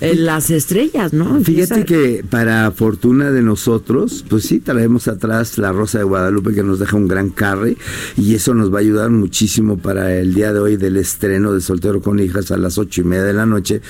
En 0.00 0.24
las 0.24 0.50
estrellas, 0.50 1.12
¿no? 1.12 1.40
Fíjate 1.40 1.84
que 1.84 2.24
para 2.28 2.70
fortuna 2.70 3.30
de 3.30 3.42
nosotros, 3.42 4.24
pues 4.28 4.44
sí, 4.44 4.60
traemos 4.60 5.08
atrás 5.08 5.58
la 5.58 5.72
Rosa 5.72 5.98
de 5.98 6.04
Guadalupe 6.04 6.52
que 6.54 6.62
nos 6.62 6.78
deja 6.78 6.96
un 6.96 7.08
gran 7.08 7.30
carry 7.30 7.76
y 8.16 8.34
eso 8.34 8.54
nos 8.54 8.72
va 8.72 8.78
a 8.78 8.80
ayudar 8.80 9.10
muchísimo 9.10 9.78
para 9.78 10.14
el 10.16 10.34
día 10.34 10.52
de 10.52 10.58
hoy 10.60 10.76
del 10.76 10.96
estreno 10.96 11.52
de 11.52 11.60
Soltero 11.60 12.00
con 12.00 12.18
Hijas 12.20 12.50
a 12.50 12.56
las 12.56 12.78
ocho 12.78 13.00
y 13.00 13.04
media 13.04 13.24
de 13.24 13.32
la 13.32 13.46
noche. 13.46 13.80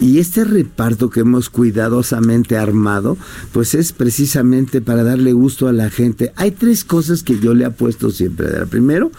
Y 0.00 0.18
este 0.18 0.44
reparto 0.44 1.10
que 1.10 1.20
hemos 1.20 1.50
cuidadosamente 1.50 2.56
armado, 2.56 3.16
pues 3.52 3.74
es 3.74 3.92
precisamente 3.92 4.80
para 4.80 5.02
darle 5.02 5.32
gusto 5.32 5.68
a 5.68 5.72
la 5.72 5.90
gente. 5.90 6.32
Hay 6.36 6.52
tres 6.52 6.84
cosas 6.84 7.22
que 7.22 7.38
yo 7.38 7.54
le 7.54 7.64
apuesto 7.64 8.10
siempre. 8.10 8.46
Primero, 8.78 9.10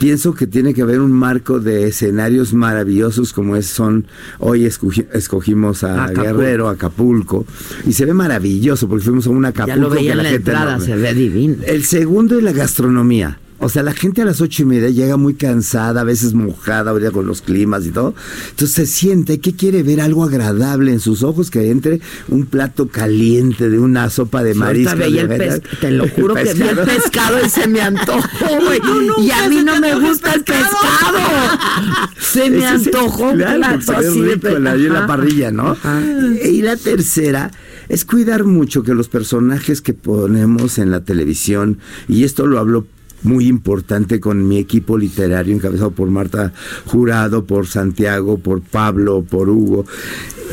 pienso 0.00 0.34
que 0.34 0.48
tiene 0.48 0.74
que 0.74 0.82
haber 0.82 1.00
un 1.00 1.12
marco 1.12 1.60
de 1.60 1.86
escenarios 1.86 2.52
maravillosos 2.52 3.32
como 3.32 3.54
es, 3.54 3.66
son 3.66 4.06
hoy 4.40 4.62
escogi- 4.64 5.06
escogimos 5.12 5.84
a 5.84 6.06
Acapulco. 6.06 6.22
Guerrero, 6.22 6.68
Acapulco 6.68 7.46
y 7.86 7.92
se 7.92 8.04
ve 8.04 8.14
maravilloso 8.14 8.88
porque 8.88 9.04
fuimos 9.04 9.28
a 9.28 9.30
un 9.30 9.44
Acapulco 9.44 9.76
Ya 9.76 9.80
lo 9.80 9.90
veía 9.90 10.00
que 10.06 10.10
en 10.10 10.16
la 10.16 10.22
la 10.24 10.28
gente 10.30 10.50
entrada, 10.50 10.78
no- 10.78 10.84
se 10.84 10.96
ve 10.96 11.14
divino. 11.14 11.56
el 11.64 11.84
segundo 11.84 12.36
es 12.36 12.42
la 12.42 12.50
gastronomía. 12.52 13.38
O 13.60 13.68
sea, 13.68 13.82
la 13.82 13.92
gente 13.92 14.22
a 14.22 14.24
las 14.24 14.40
ocho 14.40 14.62
y 14.62 14.66
media 14.66 14.88
llega 14.88 15.18
muy 15.18 15.34
cansada, 15.34 16.00
a 16.00 16.04
veces 16.04 16.32
mojada, 16.32 16.92
ahorita 16.92 17.10
con 17.10 17.26
los 17.26 17.42
climas 17.42 17.84
y 17.86 17.90
todo. 17.90 18.14
Entonces 18.50 18.74
se 18.74 18.86
siente 18.86 19.38
que 19.38 19.54
quiere 19.54 19.82
ver 19.82 20.00
algo 20.00 20.24
agradable 20.24 20.92
en 20.92 21.00
sus 21.00 21.22
ojos, 21.22 21.50
que 21.50 21.70
entre 21.70 22.00
un 22.28 22.46
plato 22.46 22.88
caliente 22.88 23.68
de 23.68 23.78
una 23.78 24.08
sopa 24.08 24.42
de 24.42 24.54
veía 24.54 25.22
el 25.22 25.28
de 25.28 25.38
veras. 25.38 25.60
te 25.80 25.90
lo 25.90 26.08
juro 26.08 26.34
que 26.34 26.54
vi 26.54 26.62
el 26.62 26.78
pescado. 26.86 27.44
y 27.44 27.50
se 27.50 27.68
me 27.68 27.82
antojó, 27.82 28.46
güey. 28.64 28.80
Y 29.26 29.30
a 29.30 29.48
mí 29.48 29.62
no 29.62 29.78
me 29.78 29.94
gusta 29.94 30.32
el 30.32 30.42
pescado. 30.42 31.18
Se 32.18 32.48
me 32.48 32.58
sí, 32.58 32.64
antojó. 32.64 33.32
claro, 33.32 33.80
se 33.80 33.86
plato 33.86 34.08
así 34.08 34.20
de 34.20 34.34
rico 34.34 34.58
la, 34.58 34.74
en 34.74 34.92
la 34.92 35.06
parrilla, 35.06 35.50
¿no? 35.50 35.70
Ajá. 35.70 36.00
Y 36.44 36.62
la 36.62 36.76
tercera 36.76 37.50
es 37.88 38.04
cuidar 38.04 38.44
mucho 38.44 38.84
que 38.84 38.94
los 38.94 39.08
personajes 39.08 39.80
que 39.80 39.94
ponemos 39.94 40.78
en 40.78 40.92
la 40.92 41.00
televisión, 41.00 41.78
y 42.08 42.22
esto 42.22 42.46
lo 42.46 42.60
hablo 42.60 42.86
muy 43.22 43.46
importante 43.46 44.20
con 44.20 44.46
mi 44.48 44.58
equipo 44.58 44.96
literario 44.98 45.54
encabezado 45.54 45.90
por 45.90 46.10
Marta 46.10 46.52
Jurado, 46.86 47.44
por 47.44 47.66
Santiago, 47.66 48.38
por 48.38 48.62
Pablo, 48.62 49.22
por 49.28 49.48
Hugo. 49.48 49.84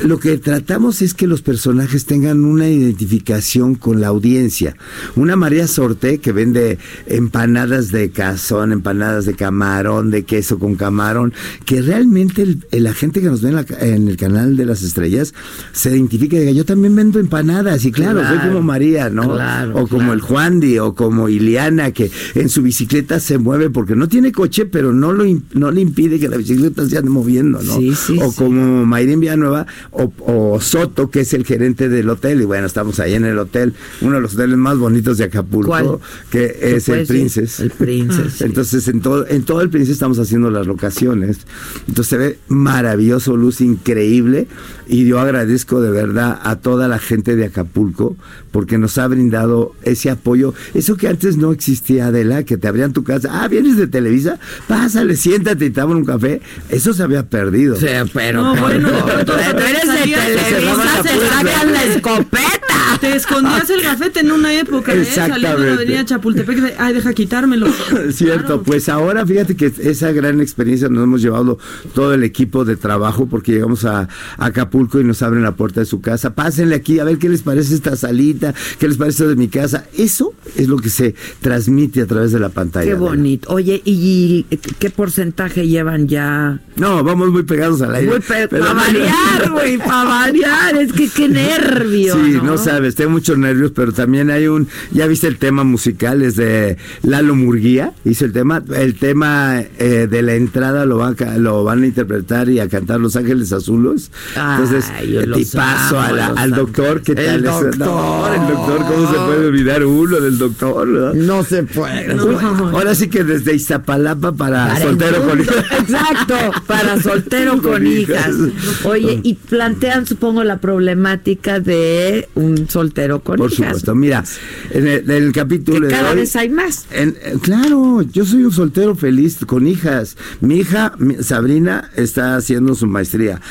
Lo 0.06 0.20
que 0.20 0.38
tratamos 0.38 1.02
es 1.02 1.16
que 1.16 1.26
los 1.26 1.42
personajes 1.42 2.06
tengan 2.06 2.44
una 2.46 2.70
identificación 2.70 3.74
con 3.74 4.00
la 4.00 4.10
audiencia. 4.10 4.76
Una 5.16 5.36
María 5.36 5.66
Sorte 5.68 6.20
que 6.20 6.32
vende 6.32 6.78
empanadas 7.08 7.92
de 7.92 8.12
cazón, 8.12 8.72
empanadas 8.72 9.26
de 9.26 9.34
camarón, 9.34 10.12
de 10.12 10.24
queso 10.24 10.60
con 10.60 10.76
camarón, 10.76 11.34
que 11.66 11.82
realmente 11.82 12.44
el- 12.44 12.84
la 12.84 12.94
gente 12.94 13.22
que 13.22 13.28
nos 13.28 13.42
ve 13.42 13.50
en, 13.50 13.56
la 13.56 13.66
en 13.80 14.08
el 14.08 14.18
canal 14.18 14.56
de 14.56 14.66
las 14.68 14.84
estrellas 14.84 15.34
se 15.72 15.90
identifica 15.90 16.36
y 16.36 16.42
diga, 16.42 16.52
yo 16.52 16.64
también 16.66 16.96
vendo 16.96 17.20
empanadas 17.20 17.84
y 17.84 17.92
claro, 17.92 18.22
soy 18.28 18.38
como 18.38 18.62
María, 18.62 19.10
¿no? 19.10 19.34
claro, 19.34 19.72
o 19.80 19.88
como 19.88 20.00
claro. 20.02 20.14
el 20.14 20.22
Juan 20.22 20.60
Di 20.60 20.78
o 20.78 20.94
como 20.94 21.28
Iliana, 21.28 21.92
que 21.92 22.12
en 22.36 22.50
su 22.50 22.57
bicicleta 22.62 23.20
se 23.20 23.38
mueve 23.38 23.70
porque 23.70 23.96
no 23.96 24.08
tiene 24.08 24.32
coche, 24.32 24.66
pero 24.66 24.94
no 24.94 25.14
lo 25.14 25.26
no 25.54 25.72
le 25.72 25.82
impide 25.82 26.20
que 26.20 26.30
la 26.30 26.38
bicicleta 26.38 26.88
se 26.88 26.98
ande 26.98 27.10
moviendo, 27.10 27.62
¿no? 27.62 27.78
Sí, 27.78 27.94
sí, 27.96 28.18
o 28.22 28.32
sí. 28.32 28.38
como 28.38 28.86
Mayrín 28.86 29.20
Villanueva 29.20 29.68
o, 29.92 30.12
o 30.20 30.62
Soto, 30.62 31.10
que 31.10 31.22
es 31.22 31.34
el 31.34 31.46
gerente 31.46 31.90
del 31.90 32.10
hotel, 32.10 32.42
y 32.42 32.46
bueno, 32.46 32.68
estamos 32.68 33.00
ahí 33.00 33.14
en 33.14 33.26
el 33.26 33.38
hotel, 33.38 33.74
uno 34.02 34.16
de 34.16 34.22
los 34.22 34.34
hoteles 34.36 34.58
más 34.58 34.78
bonitos 34.78 35.18
de 35.18 35.26
Acapulco, 35.26 35.70
¿Cuál? 35.70 36.00
que 36.32 36.58
es 36.62 36.86
¿Qué 36.86 37.02
el 37.02 37.08
Princess. 37.08 37.52
ser? 37.52 37.66
El 37.66 37.72
Princess. 37.72 38.42
Entonces, 38.42 38.88
en 38.88 39.02
todo, 39.02 39.28
en 39.28 39.44
todo 39.44 39.62
el 39.62 39.70
Princess 39.70 39.94
estamos 39.94 40.20
haciendo 40.20 40.50
las 40.50 40.68
locaciones. 40.68 41.40
Entonces 41.88 42.08
se 42.08 42.18
ve 42.18 42.40
maravilloso, 42.48 43.36
luz 43.36 43.62
increíble. 43.62 44.48
Y 44.88 45.06
yo 45.06 45.20
agradezco 45.20 45.82
de 45.82 45.92
verdad 45.92 46.40
a 46.44 46.58
toda 46.58 46.88
la 46.88 47.00
gente 47.00 47.36
de 47.36 47.46
Acapulco 47.46 48.16
porque 48.58 48.80
nos 48.80 48.98
ha 48.98 49.06
brindado 49.06 49.76
ese 49.84 50.10
apoyo. 50.10 50.52
Eso 50.74 50.98
que 50.98 51.08
antes 51.08 51.38
no 51.38 51.52
existía, 51.52 52.08
Adela, 52.08 52.42
que 52.42 52.58
te 52.58 52.68
abrían 52.68 52.92
tu 52.92 53.04
casa. 53.04 53.30
Ah, 53.32 53.48
vienes 53.48 53.78
de 53.78 53.86
Televisa, 53.86 54.40
pásale, 54.68 55.16
siéntate 55.16 55.66
y 55.66 55.70
te 55.70 55.80
abren 55.80 55.98
un 55.98 56.06
café. 56.06 56.42
Eso 56.68 56.92
se 56.92 57.04
había 57.04 57.22
perdido. 57.22 57.76
Sí, 57.76 57.86
pero 58.14 58.42
No, 58.42 58.56
bueno, 58.56 58.90
pero 59.06 59.26
tú 59.26 59.34
pero 59.36 59.60
eres 59.60 59.86
de 59.86 60.12
Televisa, 60.12 61.04
se 61.04 61.30
sacan 61.30 61.72
la 61.72 61.84
escopeta. 61.84 62.57
Te 63.00 63.16
escondías 63.16 63.70
el 63.70 63.82
gafete 63.82 64.22
en 64.22 64.32
una 64.32 64.54
época, 64.54 64.94
¿eh? 64.94 65.06
Saliendo 65.06 65.36
de 65.36 65.40
la 65.42 65.50
Exactamente. 65.50 65.74
avenida 65.74 66.06
Chapultepec, 66.06 66.58
de, 66.60 66.74
ay, 66.78 66.94
deja 66.94 67.14
quitármelo. 67.14 67.68
Cierto, 68.12 68.46
Claro. 68.46 68.64
pues 68.64 68.90
ahora 68.90 69.26
fíjate 69.26 69.56
que 69.56 69.72
esa 69.84 70.12
gran 70.12 70.42
experiencia 70.42 70.90
nos 70.90 71.04
hemos 71.04 71.22
llevado 71.22 71.58
todo 71.94 72.14
el 72.14 72.24
equipo 72.24 72.66
de 72.66 72.76
trabajo 72.76 73.28
porque 73.28 73.52
llegamos 73.52 73.86
a, 73.86 74.02
a 74.38 74.46
Acapulco 74.46 75.00
y 75.00 75.04
nos 75.04 75.22
abren 75.22 75.44
la 75.44 75.54
puerta 75.56 75.80
de 75.82 75.86
su 75.86 76.02
casa. 76.02 76.34
Pásenle 76.34 76.76
aquí 76.76 77.00
a 77.00 77.04
ver 77.04 77.18
qué 77.18 77.30
les 77.30 77.42
parece 77.44 77.76
esta 77.76 77.96
salita, 77.96 78.54
qué 78.80 78.88
les 78.88 78.98
parece 78.98 79.28
de 79.28 79.36
mi 79.36 79.48
casa. 79.48 79.86
Eso 79.98 80.34
es 80.56 80.68
lo 80.68 80.78
que 80.78 80.90
se 80.90 81.14
transmite 81.42 82.02
a 82.02 82.06
través 82.08 82.32
de 82.32 82.40
la 82.40 82.50
pantalla. 82.50 82.86
Qué 82.90 82.96
bonito. 82.96 83.50
Oye, 83.54 83.82
¿y 83.86 84.44
qué 84.80 84.90
porcentaje 84.90 85.68
llevan 85.68 86.08
ya? 86.08 86.60
No, 86.78 87.04
vamos 87.04 87.30
muy 87.32 87.44
pegados 87.44 87.82
al 87.82 87.94
aire. 87.96 88.12
Muy 88.12 88.20
pe- 88.20 88.48
pero- 88.48 88.64
para 88.66 88.74
variar, 88.74 89.52
güey, 89.52 89.78
para 89.78 90.04
variar. 90.04 90.76
Es 90.78 90.94
que 90.94 91.10
qué 91.10 91.28
nervio. 91.30 92.16
Sí, 92.16 92.38
no 92.44 92.58
sabes, 92.58 92.87
tengo 92.96 93.12
muchos 93.12 93.38
nervios, 93.38 93.72
pero 93.76 93.92
también 93.92 94.30
hay 94.30 94.48
un, 94.48 94.68
ya 94.92 95.08
viste 95.08 95.28
el 95.28 95.38
tema 95.38 95.64
musical, 95.64 96.22
es 96.22 96.36
de 96.36 96.78
Lalo 97.04 97.36
Murguía, 97.36 97.94
hizo 98.06 98.26
el 98.26 98.34
tema, 98.34 98.64
el 98.76 98.96
tema 98.96 99.62
eh, 99.80 100.08
de 100.10 100.22
la 100.22 100.34
entrada 100.36 100.86
lo 100.86 100.98
van, 100.98 101.16
lo 101.38 101.64
van 101.64 101.84
a 101.84 101.86
interpretar 101.88 102.50
y 102.50 102.60
a 102.60 102.68
cantar 102.70 103.00
Los 103.00 103.16
Ángeles 103.16 103.52
Azules. 103.54 104.12
Entonces, 104.36 104.86
te 104.98 105.58
paso 105.58 106.00
amo, 106.00 106.08
a 106.08 106.12
la- 106.12 106.30
los 106.30 106.38
al 106.38 106.52
doctor, 106.52 107.02
¿qué 107.02 107.12
El 107.14 107.18
tal? 107.44 107.46
es? 107.46 107.52
doctor. 107.78 107.78
No, 107.80 108.34
el 108.34 108.42
doctor, 108.54 108.86
¿cómo 108.88 109.12
se 109.12 109.18
puede 109.20 109.46
olvidar 109.48 109.84
uno 109.86 110.20
del 110.20 110.38
doctor? 110.38 110.88
No 111.16 111.44
se 111.44 111.64
puede. 111.64 112.12
Ahora 112.14 112.96
sí 112.96 113.08
que 113.10 113.24
desde 113.24 113.54
Iztapalapa 113.56 114.32
para, 114.34 114.68
Para 114.68 114.80
soltero 114.82 115.18
el 115.18 115.22
con 115.28 115.38
mundo. 115.38 115.54
Exacto, 115.80 116.36
para 116.68 117.02
soltero 117.02 117.62
con, 117.62 117.86
hijas. 117.88 118.30
hijas. 118.36 118.86
Oye, 118.86 119.20
y 119.24 119.34
plantean, 119.36 120.06
supongo, 120.06 120.44
la 120.44 120.58
problemática 120.58 121.60
de 121.60 122.28
un 122.36 122.68
soltero 122.82 123.22
con 123.22 123.38
Por 123.38 123.52
hijas. 123.52 123.66
supuesto, 123.66 123.96
mira, 123.96 124.24
en 124.72 124.88
el, 124.88 125.00
en 125.10 125.24
el 125.24 125.32
capítulo 125.32 125.80
Que 125.82 125.86
de 125.88 125.92
cada 125.92 126.12
hoy- 126.12 126.18
vez 126.18 126.36
hay 126.36 126.50
más. 126.50 126.86
En- 126.92 127.16
eh, 127.24 127.36
claro, 127.42 128.04
yo 128.04 128.24
soy 128.24 128.44
un 128.44 128.52
soltero 128.52 128.96
feliz 128.96 129.38
con 129.48 129.66
hijas. 129.66 130.16
Mi 130.42 130.58
hija, 130.60 130.94
Sabrina, 131.22 131.90
está 131.96 132.36
haciendo 132.36 132.76
su 132.76 132.86
maestría. 132.86 133.42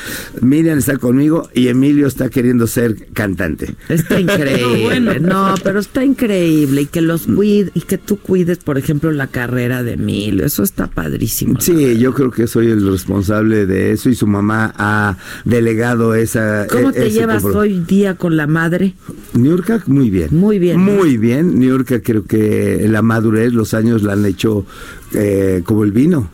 Miriam 0.41 0.77
está 0.77 0.97
conmigo 0.97 1.49
y 1.53 1.67
Emilio 1.67 2.07
está 2.07 2.29
queriendo 2.29 2.67
ser 2.67 3.07
cantante. 3.13 3.75
Está 3.89 4.17
increíble. 4.19 4.83
bueno. 4.83 5.13
No, 5.19 5.55
pero 5.63 5.79
está 5.79 6.05
increíble. 6.05 6.83
Y 6.83 6.85
que 6.85 7.01
los 7.01 7.23
cuide, 7.27 7.71
y 7.73 7.81
que 7.81 7.97
tú 7.97 8.17
cuides, 8.17 8.59
por 8.59 8.77
ejemplo, 8.77 9.11
la 9.11 9.27
carrera 9.27 9.83
de 9.83 9.93
Emilio. 9.93 10.45
Eso 10.45 10.63
está 10.63 10.87
padrísimo. 10.87 11.59
Sí, 11.59 11.97
yo 11.97 12.13
creo 12.13 12.31
que 12.31 12.47
soy 12.47 12.67
el 12.67 12.89
responsable 12.89 13.65
de 13.65 13.91
eso 13.91 14.09
y 14.09 14.15
su 14.15 14.25
mamá 14.27 14.73
ha 14.77 15.17
delegado 15.43 16.15
esa. 16.15 16.65
¿Cómo 16.69 16.91
e- 16.91 16.93
te 16.93 17.09
llevas 17.11 17.43
hoy 17.43 17.79
día 17.87 18.15
con 18.15 18.37
la 18.37 18.47
madre? 18.47 18.93
Niurka, 19.33 19.83
muy 19.87 20.09
bien. 20.09 20.29
Muy 20.31 20.59
bien. 20.59 20.79
Muy 20.79 21.17
bien. 21.17 21.59
Niurka, 21.59 22.01
creo 22.01 22.25
que 22.25 22.87
la 22.89 23.01
madurez, 23.01 23.53
los 23.53 23.73
años 23.73 24.03
la 24.03 24.13
han 24.13 24.25
hecho 24.25 24.65
eh, 25.13 25.61
como 25.65 25.83
el 25.83 25.91
vino. 25.91 26.29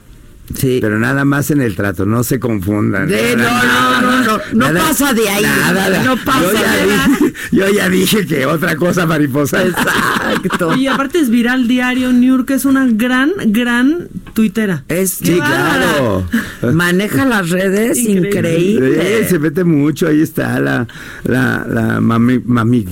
Sí. 0.56 0.80
Pero 0.82 1.00
nada 1.00 1.24
más 1.26 1.52
en 1.52 1.62
el 1.62 1.76
trato, 1.76 2.06
no 2.06 2.24
se 2.24 2.40
confundan. 2.40 3.08
De- 3.08 3.36
no, 3.38 3.44
no, 3.44 4.02
no, 4.02 4.38
no, 4.54 4.72
no 4.72 4.80
pasa 4.80 5.14
de 5.14 5.28
ahí, 5.30 5.46
no 6.06 6.18
pasa 6.18 6.42
yo 6.52 6.54
ya, 6.54 6.74
de 6.74 6.84
dije, 6.86 7.34
yo 7.52 7.70
ya 7.70 7.90
dije 7.90 8.26
que 8.26 8.46
otra 8.46 8.76
cosa 8.76 9.06
mariposa. 9.06 9.64
Exacto. 9.66 10.76
Y 10.76 10.88
aparte 10.88 11.20
es 11.20 11.30
viral 11.30 11.68
diario, 11.68 12.12
New 12.12 12.46
que 12.46 12.56
es 12.56 12.66
una 12.66 12.88
gran, 12.88 13.32
gran 13.48 14.10
tuitera. 14.34 14.84
Es 14.90 15.12
Sí, 15.12 15.36
claro. 15.36 16.28
Maneja 16.74 17.26
las 17.26 17.50
redes 17.50 17.98
Increíble. 18.00 18.30
increíble. 18.30 19.20
Eh, 19.22 19.28
se 19.30 19.40
mete 19.40 19.64
mucho, 19.64 20.08
ahí 20.08 20.22
está 20.22 20.60
la, 20.60 20.88
la, 21.24 21.66
la 21.70 22.02
mami, 22.02 22.40
mami 22.46 22.84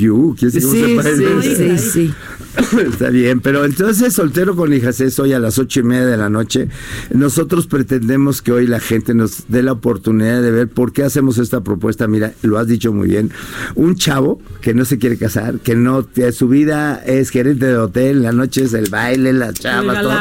sí, 1.41 1.55
sí, 1.55 1.77
sí. 1.77 2.13
Está 2.85 3.09
bien, 3.09 3.39
pero 3.39 3.63
entonces 3.63 4.13
soltero 4.13 4.55
con 4.55 4.73
hijas 4.73 4.99
es 4.99 5.17
hoy 5.19 5.33
a 5.33 5.39
las 5.39 5.57
ocho 5.57 5.79
y 5.79 5.83
media 5.83 6.05
de 6.05 6.17
la 6.17 6.29
noche. 6.29 6.67
Nosotros 7.13 7.67
pretendemos 7.67 8.41
que 8.41 8.51
hoy 8.51 8.67
la 8.67 8.79
gente 8.79 9.13
nos 9.13 9.45
dé 9.47 9.63
la 9.63 9.71
oportunidad 9.71 10.41
de 10.41 10.51
ver 10.51 10.67
por 10.67 10.91
qué 10.91 11.03
hacemos 11.03 11.37
esta 11.37 11.61
propuesta. 11.61 12.07
Mira, 12.07 12.33
lo 12.41 12.57
has 12.57 12.67
dicho 12.67 12.91
muy 12.91 13.07
bien. 13.07 13.31
Un 13.75 13.95
chavo 13.95 14.41
que 14.61 14.73
no 14.73 14.85
se 14.85 14.97
quiere 14.97 15.17
casar, 15.17 15.59
que 15.59 15.75
no, 15.75 16.05
su 16.33 16.47
vida 16.49 17.01
es 17.05 17.29
gerente 17.29 17.67
de 17.67 17.77
hotel, 17.77 18.23
la 18.23 18.33
noche 18.33 18.63
es 18.63 18.73
el 18.73 18.89
baile, 18.89 19.33
las 19.33 19.53
chavas, 19.55 20.01
todo. 20.01 20.11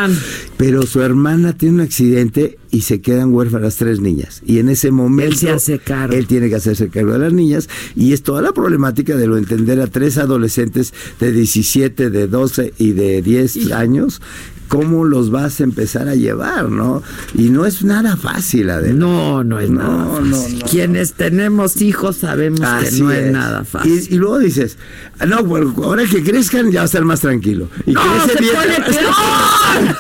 Pero 0.57 0.83
su 0.83 1.03
hermana 1.03 1.55
tiene 1.55 1.77
un 1.77 1.81
accidente 1.81 2.60
y 2.71 2.83
se 2.83 3.01
quedan 3.01 3.33
huérfanas 3.35 3.77
tres 3.77 4.01
niñas. 4.01 4.43
Y 4.47 4.59
en 4.59 4.69
ese 4.69 4.91
momento 4.91 5.33
Él 5.33 5.37
se 5.37 5.51
hace 5.51 5.79
cargo. 5.79 6.15
él 6.15 6.27
tiene 6.27 6.49
que 6.49 6.57
hacerse 6.57 6.89
cargo 6.89 7.13
de 7.13 7.19
las 7.19 7.33
niñas 7.33 7.69
y 7.97 8.13
es 8.13 8.23
toda 8.23 8.43
la 8.43 8.53
problemática 8.53 9.17
de 9.17 9.27
lo 9.27 9.37
entender 9.37 9.81
a 9.81 9.87
tres 9.87 10.19
adolescentes 10.19 10.93
de 11.19 11.33
17, 11.33 12.11
de 12.11 12.27
12 12.29 12.75
y 12.79 12.93
de 12.93 13.23
10 13.23 13.73
años 13.73 14.21
cómo 14.69 15.05
los 15.05 15.33
vas 15.33 15.59
a 15.61 15.65
empezar 15.65 16.07
a 16.09 16.15
llevar, 16.15 16.71
¿no? 16.71 17.03
Y 17.35 17.49
no 17.49 17.67
es 17.67 17.83
nada 17.83 18.17
fácil, 18.17 18.71
Adela. 18.71 18.95
No, 18.95 19.43
no 19.43 19.59
es 19.59 19.69
No, 19.69 19.83
nada 19.83 20.15
fácil. 20.21 20.31
no, 20.31 20.59
no. 20.61 20.67
Quienes 20.71 21.15
tenemos 21.15 21.83
hijos 21.83 22.19
sabemos 22.19 22.61
Así 22.61 22.99
que 22.99 23.03
no 23.03 23.11
es, 23.11 23.19
es. 23.27 23.33
nada 23.33 23.65
fácil. 23.65 24.07
Y, 24.09 24.15
y 24.15 24.19
luego 24.19 24.39
dices, 24.39 24.79
"Ah, 25.19 25.27
no, 25.27 25.43
bueno, 25.43 25.75
ahora 25.83 26.05
que 26.07 26.23
crezcan 26.23 26.71
ya 26.71 26.79
va 26.81 26.83
a 26.83 26.87
estar 26.87 27.05
más 27.05 27.19
tranquilo. 27.21 27.69
Y 27.85 27.95
crece 27.95 28.33
se 28.37 28.41
bien- 28.43 28.55
pone. 28.55 28.77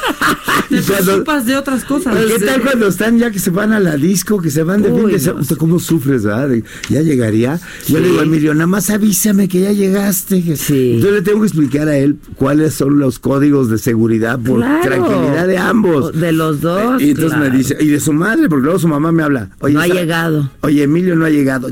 Te 0.70 0.80
preocupas 0.82 1.46
de 1.46 1.56
otras 1.56 1.84
cosas. 1.84 2.16
¿Qué 2.16 2.44
tal 2.44 2.62
cuando 2.62 2.86
están 2.88 3.18
ya 3.18 3.30
que 3.30 3.38
se 3.38 3.50
van 3.50 3.72
a 3.72 3.80
la 3.80 3.96
disco, 3.96 4.40
que 4.40 4.50
se 4.50 4.62
van 4.62 4.82
de 4.82 4.90
Uy, 4.90 5.16
no. 5.26 5.56
¿Cómo 5.58 5.78
sufres, 5.80 6.22
verdad? 6.24 6.48
De- 6.48 6.64
Ya 6.88 7.02
llegaría. 7.02 7.58
Yo 7.88 7.98
le 7.98 8.08
digo 8.08 8.20
a 8.20 8.22
Emilio, 8.22 8.54
nada 8.54 8.66
más 8.68 8.88
avísame 8.90 9.48
que 9.48 9.60
ya 9.62 9.72
llegaste. 9.72 10.56
Sí. 10.56 11.00
Yo 11.02 11.10
le 11.10 11.22
tengo 11.22 11.40
que 11.40 11.46
explicar 11.48 11.88
a 11.88 11.96
él 11.96 12.16
cuáles 12.36 12.74
son 12.74 12.98
los 12.98 13.18
códigos 13.18 13.68
de 13.68 13.78
seguridad 13.78 14.38
por 14.38 14.58
Claro. 14.60 14.82
tranquilidad 14.82 15.46
de 15.46 15.58
ambos. 15.58 16.12
De 16.18 16.32
los 16.32 16.60
dos. 16.60 17.02
Y 17.02 17.10
entonces 17.10 17.32
claro. 17.36 17.50
me 17.52 17.56
dice, 17.58 17.76
y 17.80 17.86
de 17.88 18.00
su 18.00 18.12
madre, 18.12 18.48
porque 18.48 18.64
luego 18.64 18.78
su 18.78 18.88
mamá 18.88 19.10
me 19.12 19.22
habla. 19.22 19.50
Oye, 19.60 19.74
No 19.74 19.80
ha 19.80 19.86
llegado. 19.88 20.50
Oye, 20.60 20.84
Emilio 20.84 21.16
no 21.16 21.24
ha 21.24 21.30
llegado. 21.30 21.70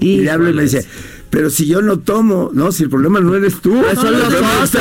Y 0.00 0.18
le 0.20 0.30
hablo 0.30 0.50
y 0.50 0.52
me 0.52 0.62
dice, 0.62 0.84
pero 1.34 1.50
si 1.50 1.66
yo 1.66 1.82
no 1.82 1.98
tomo, 1.98 2.50
no, 2.54 2.70
si 2.70 2.84
el 2.84 2.88
problema 2.90 3.18
no 3.20 3.34
eres 3.34 3.56
tú. 3.60 3.74
Pues 3.82 3.98
son 3.98 4.12
los 4.12 4.32
está. 4.64 4.80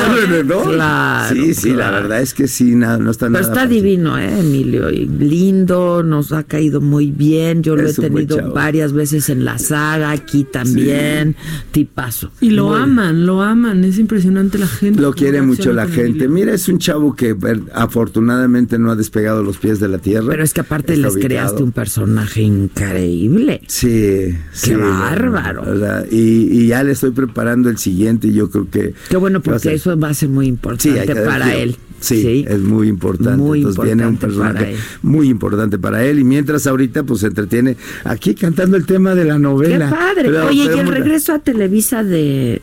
Claro, 0.72 1.36
Sí, 1.36 1.54
sí, 1.56 1.72
la 1.74 1.90
verdad 1.90 2.22
es 2.22 2.34
que 2.36 2.48
sí, 2.48 2.76
nada, 2.76 3.00
no 3.00 3.10
está 3.12 3.26
Pero 3.26 3.34
nada 3.40 3.44
está 3.48 3.62
fácil. 3.64 3.82
divino, 3.84 4.18
¿eh, 4.20 4.40
Emilio? 4.40 4.92
Y 4.92 5.08
lindo, 5.08 6.04
nos 6.04 6.32
ha 6.32 6.44
caído 6.44 6.80
muy 6.80 7.12
bien. 7.12 7.64
Yo 7.64 7.76
lo 7.76 7.88
he 7.90 7.94
tenido 7.94 8.54
varias 8.54 8.94
veces 8.94 9.30
en 9.30 9.44
la 9.46 9.58
saga, 9.58 10.12
aquí 10.12 10.44
también. 10.44 11.36
Tipazo. 11.72 12.32
Y 12.40 12.52
lo 12.52 12.68
Muy- 12.70 12.82
aman, 12.82 13.26
lo 13.26 13.42
aman. 13.42 13.84
Es 13.84 13.98
impresionante 13.98 14.58
la 14.60 14.68
gente. 14.68 15.02
Lo 15.02 15.14
quiere 15.14 15.42
mucho 15.42 15.74
la 15.74 15.88
gente. 15.88 16.26
Emilio. 16.26 16.30
Mira, 16.30 16.54
es 16.54 16.68
un 16.68 16.78
chavo 16.78 17.16
que 17.16 17.36
afortunadamente 17.74 18.78
no 18.78 18.92
ha 18.92 18.96
despegado 18.96 19.44
los 19.44 19.58
pies 19.58 19.80
de 19.80 19.88
la 19.88 19.98
tierra. 19.98 20.28
Pero 20.30 20.44
es 20.44 20.54
que 20.54 20.62
aparte 20.62 20.94
Está 20.94 21.08
les 21.08 21.14
ubicado. 21.16 21.28
creaste 21.30 21.64
un 21.64 21.72
personaje 21.72 22.42
increíble. 22.42 23.62
Sí, 23.68 24.36
sí. 24.52 24.74
bárbaro. 24.76 25.64
Y, 26.12 26.43
y 26.52 26.68
ya 26.68 26.84
le 26.84 26.92
estoy 26.94 27.12
preparando 27.12 27.70
el 27.70 27.78
siguiente 27.78 28.28
y 28.28 28.34
yo 28.34 28.50
creo 28.50 28.70
que... 28.70 28.94
Qué 29.10 29.18
bueno, 29.18 29.42
porque 29.42 29.74
eso 29.74 29.98
va 30.00 30.10
a 30.10 30.14
ser 30.14 30.30
muy 30.30 30.48
importante 30.48 31.16
para 31.16 31.56
él. 31.56 31.76
Sí, 32.00 32.44
es 32.48 32.60
muy 32.60 32.90
importante. 32.90 33.38
Muy 33.38 33.60
Entonces 33.60 33.82
viene 33.84 34.06
un 34.06 34.16
importante 34.16 34.56
personaje 34.60 34.76
muy 35.04 35.30
importante 35.30 35.78
para 35.80 36.04
él. 36.04 36.20
Y 36.20 36.24
mientras 36.26 36.68
ahorita 36.68 37.04
pues 37.04 37.22
se 37.22 37.28
entretiene 37.28 37.78
aquí 38.04 38.36
cantando 38.36 38.76
el 38.76 38.86
tema 38.86 39.16
de 39.16 39.24
la 39.24 39.36
Qué 39.36 39.40
novela. 39.40 39.90
padre. 39.90 40.24
Pero- 40.26 40.48
Oye, 40.48 40.64
pero 40.66 40.78
y 40.78 40.80
el 40.82 40.88
regreso 40.88 41.34
a 41.34 41.40
Televisa 41.40 42.04
de. 42.04 42.62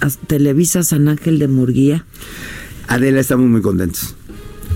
a 0.00 0.08
Televisa 0.26 0.82
San 0.82 1.08
Ángel 1.08 1.38
de 1.38 1.48
Murguía. 1.48 2.06
Adela, 2.88 3.20
estamos 3.20 3.46
muy 3.48 3.60
contentos. 3.60 4.16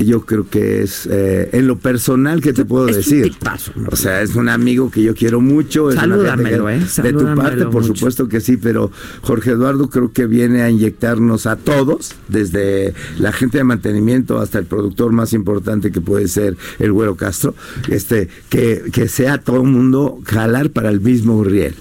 Yo 0.01 0.23
creo 0.27 0.49
que 0.49 0.83
es 0.83 1.07
eh, 1.11 1.51
en 1.53 1.67
lo 1.67 1.79
personal 1.79 2.41
que 2.41 2.53
te 2.53 2.65
puedo 2.65 2.89
Es 2.89 2.97
un 2.97 3.03
decir. 3.03 3.23
tipazo. 3.33 3.73
O 3.91 3.97
sea, 3.97 4.23
es 4.23 4.35
un 4.35 4.49
amigo 4.49 4.91
que 4.91 5.03
yo 5.03 5.15
quiero 5.15 5.41
mucho. 5.41 5.91
es 5.91 5.97
Salúdamelo, 5.97 6.69
¿eh? 6.69 6.81
De 7.03 7.13
tu 7.13 7.35
parte, 7.35 7.65
por 7.67 7.83
mucho. 7.83 7.95
supuesto 7.95 8.29
que 8.29 8.41
sí, 8.41 8.57
pero 8.57 8.91
Jorge 9.23 9.51
Eduardo 9.53 9.89
creo 9.91 10.13
que 10.13 10.27
viene 10.27 10.63
a 10.63 10.71
inyectarnos 10.71 11.47
a 11.47 11.57
todos, 11.57 12.15
desde 12.29 12.95
la 13.19 13.33
gente 13.33 13.59
de 13.59 13.65
mantenimiento 13.65 14.39
hasta 14.41 14.59
el 14.59 14.67
productor 14.67 15.13
más 15.13 15.33
importante 15.33 15.93
que 15.93 16.01
puede 16.01 16.29
ser 16.29 16.57
el 16.79 16.93
Güero 16.93 17.15
Castro, 17.17 17.55
este, 17.89 18.29
que, 18.49 18.83
que 18.93 19.09
sea 19.09 19.39
todo 19.39 19.63
el 19.63 19.69
mundo 19.69 20.19
jalar 20.25 20.71
para 20.71 20.91
el 20.91 21.01
mismo 21.01 21.45
riel. 21.45 21.75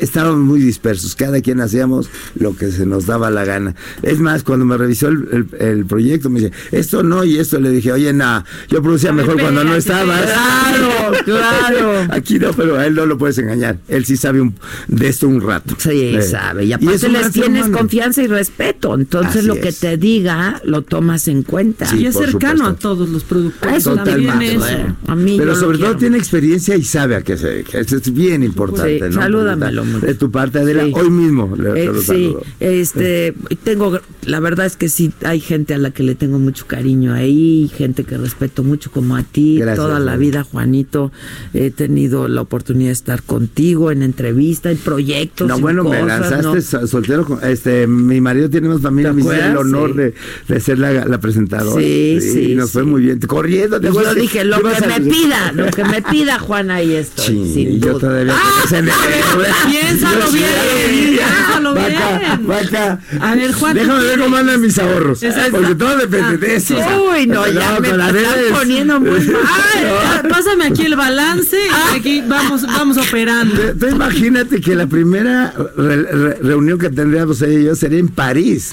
Estábamos 0.00 0.40
muy 0.40 0.60
dispersos, 0.60 1.14
cada 1.14 1.40
quien 1.40 1.60
hacíamos 1.60 2.08
lo 2.38 2.56
que 2.56 2.70
se 2.70 2.86
nos 2.86 3.06
daba 3.06 3.30
la 3.30 3.44
gana. 3.44 3.74
Es 4.02 4.18
más, 4.20 4.42
cuando 4.42 4.64
me 4.64 4.76
revisó 4.76 5.08
el, 5.08 5.28
el- 5.32 5.60
el 5.60 5.86
proyecto, 5.86 6.28
me 6.30 6.40
dice, 6.40 6.52
esto 6.72 7.02
no 7.02 7.24
y 7.24 7.38
esto, 7.38 7.58
le 7.60 7.70
dije, 7.70 7.92
oye, 7.92 8.12
nada, 8.12 8.44
yo 8.68 8.82
producía 8.82 9.12
mejor 9.12 9.40
cuando 9.40 9.64
no 9.64 9.74
estabas. 9.74 10.20
Claro, 10.22 11.12
claro. 11.24 11.92
Aquí 12.10 12.38
no, 12.38 12.52
pero 12.52 12.76
a 12.78 12.86
él 12.86 12.94
no 12.94 13.06
lo 13.06 13.16
puedes 13.18 13.38
engañar. 13.38 13.78
Él 13.88 14.04
sí 14.04 14.16
sabe 14.16 14.40
un- 14.40 14.54
de 14.88 15.08
esto 15.08 15.28
un 15.28 15.40
rato. 15.40 15.74
Sí, 15.78 16.14
Eh, 16.16 16.22
sabe. 16.22 16.64
Y 16.64 16.72
es 16.72 16.76
aparte 16.76 17.06
un 17.06 17.12
les 17.12 17.30
tienes 17.32 17.60
humano. 17.66 17.78
confianza 17.78 18.22
y 18.22 18.26
respeto. 18.26 18.94
Entonces 18.94 19.36
Así 19.38 19.46
lo 19.46 19.54
que 19.54 19.68
es. 19.68 19.80
te 19.80 19.96
diga 19.96 20.60
lo 20.64 20.82
tomas 20.82 21.28
en 21.28 21.42
cuenta. 21.42 21.86
Sí, 21.86 21.98
y 22.00 22.06
es 22.06 22.14
cercano 22.14 22.56
supuesto. 22.58 22.66
a 22.66 22.74
todos 22.76 23.08
los 23.08 23.24
productores. 23.24 23.78
Eso 23.78 23.94
también 23.96 24.24
totalmente, 24.24 24.56
eso. 24.56 24.68
eh. 24.68 24.94
A 25.06 25.14
mí 25.16 25.36
Pero 25.38 25.54
sobre 25.56 25.78
todo 25.78 25.96
tiene 25.96 26.18
experiencia 26.18 26.76
y 26.76 26.84
sabe 26.84 27.16
a 27.16 27.22
qué 27.22 27.36
se 27.36 27.48
dedica. 27.48 27.78
Eso 27.78 27.96
es 27.96 28.12
bien 28.12 28.42
importante, 28.42 29.10
Sí, 29.10 29.16
¿no? 29.16 29.22
Salúdamelo 29.54 29.82
Porque 29.82 29.94
mucho. 29.94 30.06
De 30.06 30.14
tu 30.14 30.30
parte, 30.30 30.58
Adela, 30.58 30.84
Sí. 30.84 30.92
hoy 30.94 31.10
mismo 31.10 31.54
le, 31.56 31.84
Eh, 31.84 31.90
sí, 32.00 32.04
saludo. 32.06 32.42
este, 32.60 33.34
tengo, 33.62 34.00
la 34.24 34.40
verdad 34.40 34.66
es 34.66 34.76
que 34.76 34.88
sí, 34.88 35.12
hay 35.24 35.40
gente 35.40 35.74
a 35.74 35.78
la 35.78 35.90
que 35.90 36.02
le 36.02 36.14
tengo 36.14 36.38
mucho 36.38 36.66
cariño 36.66 37.12
ahí, 37.14 37.70
gente 37.76 38.04
que 38.04 38.16
respeto 38.18 38.62
mucho 38.64 38.90
como 38.90 39.16
a 39.16 39.22
ti, 39.22 39.58
Gracias, 39.58 39.76
toda 39.84 39.98
la 40.00 40.16
vida, 40.16 40.42
Juanito, 40.44 41.12
he 41.52 41.70
tenido 41.70 42.28
la 42.28 42.40
oportunidad 42.42 42.88
de 42.88 42.92
estar 42.92 43.22
contigo 43.22 43.90
en 43.90 44.02
entrevista, 44.02 44.70
en 44.70 44.78
proyectos, 44.78 45.48
No, 45.48 45.56
en 45.56 45.60
bueno, 45.62 45.84
me 45.84 46.02
lanzaste 46.02 46.86
soltero. 46.86 47.24
con- 47.24 47.44
Este, 47.44 47.86
mi 47.86 48.20
marido 48.20 48.48
tiene 48.50 48.68
más 48.68 48.80
familia, 48.80 49.10
¿Te 49.10 49.16
me 49.16 49.22
hice 49.22 49.46
el 49.50 49.56
honor 49.56 49.90
Sí. 49.92 49.96
de, 49.98 50.14
de 50.48 50.60
ser 50.60 50.78
la, 50.78 51.04
la 51.04 51.18
presentadora. 51.20 51.80
Sí, 51.80 52.18
sí, 52.20 52.52
y 52.52 52.54
nos 52.54 52.70
fue 52.70 52.82
sí. 52.82 52.88
muy 52.88 53.02
bien. 53.02 53.20
Corriendo, 53.20 53.80
te 53.80 53.86
Y 53.86 53.90
acuerdas 53.90 54.14
yo 54.14 54.20
dije, 54.22 54.44
lo 54.44 54.56
que 54.60 54.86
me 54.86 55.00
pida, 55.00 55.52
lo 55.52 55.66
que 55.70 55.84
me 55.84 56.02
pida, 56.02 56.38
Juan, 56.38 56.70
ahí 56.70 56.94
estoy, 56.94 57.24
Sí, 57.26 57.52
sin 57.54 57.80
yo 57.80 57.98
todavía. 57.98 58.34
me- 58.34 58.80
Piénsalo 59.70 60.30
bien, 60.30 60.48
piénsalo 60.90 61.74
bien. 61.74 61.96
acá, 61.96 62.40
va 62.48 62.58
acá. 62.58 62.98
A 63.20 63.34
ver, 63.34 63.52
Juan, 63.52 63.74
Déjame 63.74 64.00
¿tú 64.00 64.06
ver 64.06 64.18
cómo 64.20 64.36
andan 64.36 64.60
mis 64.60 64.78
ahorros. 64.78 65.20
Porque 65.50 65.74
todo 65.74 65.96
depende 65.98 66.38
de 66.38 66.52
Ah, 66.52 66.56
eso. 66.56 66.74
Uy, 67.10 67.26
no, 67.26 67.46
ya 67.46 67.78
me 67.80 67.88
están 67.88 68.14
poniendo 68.52 69.00
muy 69.00 69.20
mal. 69.26 69.42
Ah, 69.44 70.22
Pásame 70.28 70.66
aquí 70.66 70.82
el 70.86 70.96
balance 70.96 71.56
y 71.92 71.96
aquí 71.96 72.22
vamos, 72.26 72.62
vamos 72.66 72.96
operando. 72.98 73.74
Tú- 73.78 73.88
imagínate 73.88 74.60
que 74.60 74.74
la 74.74 74.86
primera 74.86 75.52
re- 75.76 76.02
re- 76.02 76.38
reunión 76.42 76.78
que 76.78 76.90
tendríamos 76.90 77.40
ella 77.42 77.58
y 77.60 77.64
yo 77.64 77.74
sería 77.76 77.98
en 77.98 78.08
París. 78.08 78.70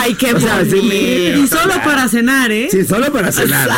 Ay, 0.00 0.14
qué 0.14 0.32
bonito. 0.32 0.76
Y 0.76 1.46
solo 1.46 1.74
para 1.84 2.08
cenar, 2.08 2.50
¿eh? 2.52 2.68
Sí, 2.70 2.84
solo 2.84 3.12
para 3.12 3.30
cenar. 3.32 3.68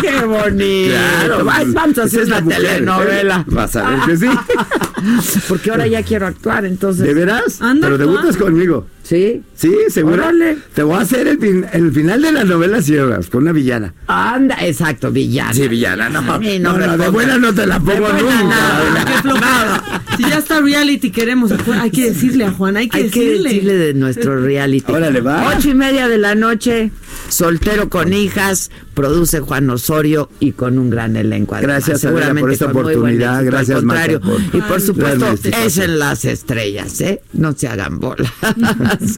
¡Qué 0.00 0.24
bonito! 0.24 0.90
Claro, 0.94 1.46
Ay, 1.50 1.64
pues, 1.64 1.74
vamos 1.74 1.98
a 1.98 2.02
hacer 2.04 2.20
es 2.22 2.28
la 2.28 2.40
mujer, 2.40 2.60
telenovela. 2.62 3.40
¿eh? 3.40 3.44
Vas 3.54 3.76
a 3.76 3.90
ver 3.90 3.98
que 4.06 4.16
sí. 4.16 4.26
Porque 5.48 5.70
ahora 5.70 5.86
ya 5.86 6.02
quiero 6.02 6.26
actuar, 6.26 6.64
entonces. 6.64 7.06
¿De 7.06 7.14
veras? 7.14 7.60
Anda, 7.60 7.86
Pero 7.88 7.98
debutas 7.98 8.36
conmigo. 8.36 8.86
¿Sí? 9.02 9.42
Sí, 9.54 9.72
seguro. 9.88 10.14
Órale. 10.24 10.58
Te 10.74 10.82
voy 10.82 10.96
a 10.96 11.00
hacer 11.02 11.28
el, 11.28 11.38
fin- 11.38 11.64
el 11.72 11.92
final 11.92 12.22
de 12.22 12.32
la 12.32 12.42
novela 12.44 12.82
Sierras 12.82 13.28
con 13.28 13.42
una 13.42 13.52
villana. 13.52 13.94
Anda, 14.08 14.56
exacto, 14.62 15.12
villana. 15.12 15.52
Sí, 15.54 15.68
villana, 15.68 16.08
no. 16.08 16.22
No, 16.22 16.38
me 16.40 16.58
no, 16.58 16.74
de 16.98 17.08
buena 17.10 17.38
no 17.38 17.54
te 17.54 17.66
la 17.68 17.78
pongo 17.78 18.00
buena 18.00 18.42
nunca. 18.42 18.44
nada. 18.44 20.02
Qué. 20.10 20.16
Si 20.16 20.22
ya 20.28 20.38
está 20.38 20.60
reality, 20.60 21.10
queremos. 21.10 21.52
Hay 21.80 21.90
que 21.90 22.06
decirle 22.10 22.46
a 22.46 22.50
Juan, 22.50 22.76
hay 22.78 22.88
que 22.88 22.96
Hay 22.98 23.10
que 23.10 23.20
decirle. 23.20 23.48
decirle 23.50 23.74
de 23.74 23.94
nuestro 23.94 24.40
reality. 24.40 24.90
Órale, 24.90 25.20
va. 25.20 25.54
Ocho 25.56 25.68
y 25.70 25.74
media 25.74 26.08
de 26.08 26.18
la 26.18 26.34
noche, 26.34 26.90
soltero 27.28 27.88
con 27.88 28.12
hijas, 28.12 28.70
produce 28.94 29.40
Juan 29.40 29.68
Osorio 29.70 30.28
y 30.40 30.52
con 30.52 30.78
un 30.78 30.90
gran 30.90 31.16
elenco. 31.16 31.54
además. 31.54 31.86
Gracias, 31.86 32.04
Adela, 32.04 32.38
por 32.40 32.52
esta 32.52 32.66
oportunidad. 32.66 33.40
éxito. 33.40 33.50
Gracias, 33.50 33.76
Al 33.76 33.82
contrario. 33.86 34.20
Por 34.20 34.40
y 34.40 34.60
por 34.62 34.80
supuesto, 34.80 35.32
es 35.32 35.78
en 35.78 35.98
las 35.98 36.24
estrellas, 36.24 37.00
¿eh? 37.00 37.22
No 37.32 37.52
se 37.52 37.68
hagan 37.68 37.98
bola. 38.00 38.32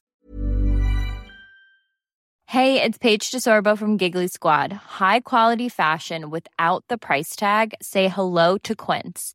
Hey, 2.51 2.81
it's 2.83 2.97
Paige 2.97 3.31
DeSorbo 3.31 3.77
from 3.77 3.99
Giggly 3.99 4.27
Squad. 4.27 4.73
High 4.73 5.21
quality 5.21 5.68
fashion 5.68 6.31
without 6.31 6.83
the 6.88 6.97
price 6.97 7.37
tag. 7.37 7.75
Say 7.83 8.09
hello 8.09 8.57
to 8.62 8.75
Quince. 8.75 9.35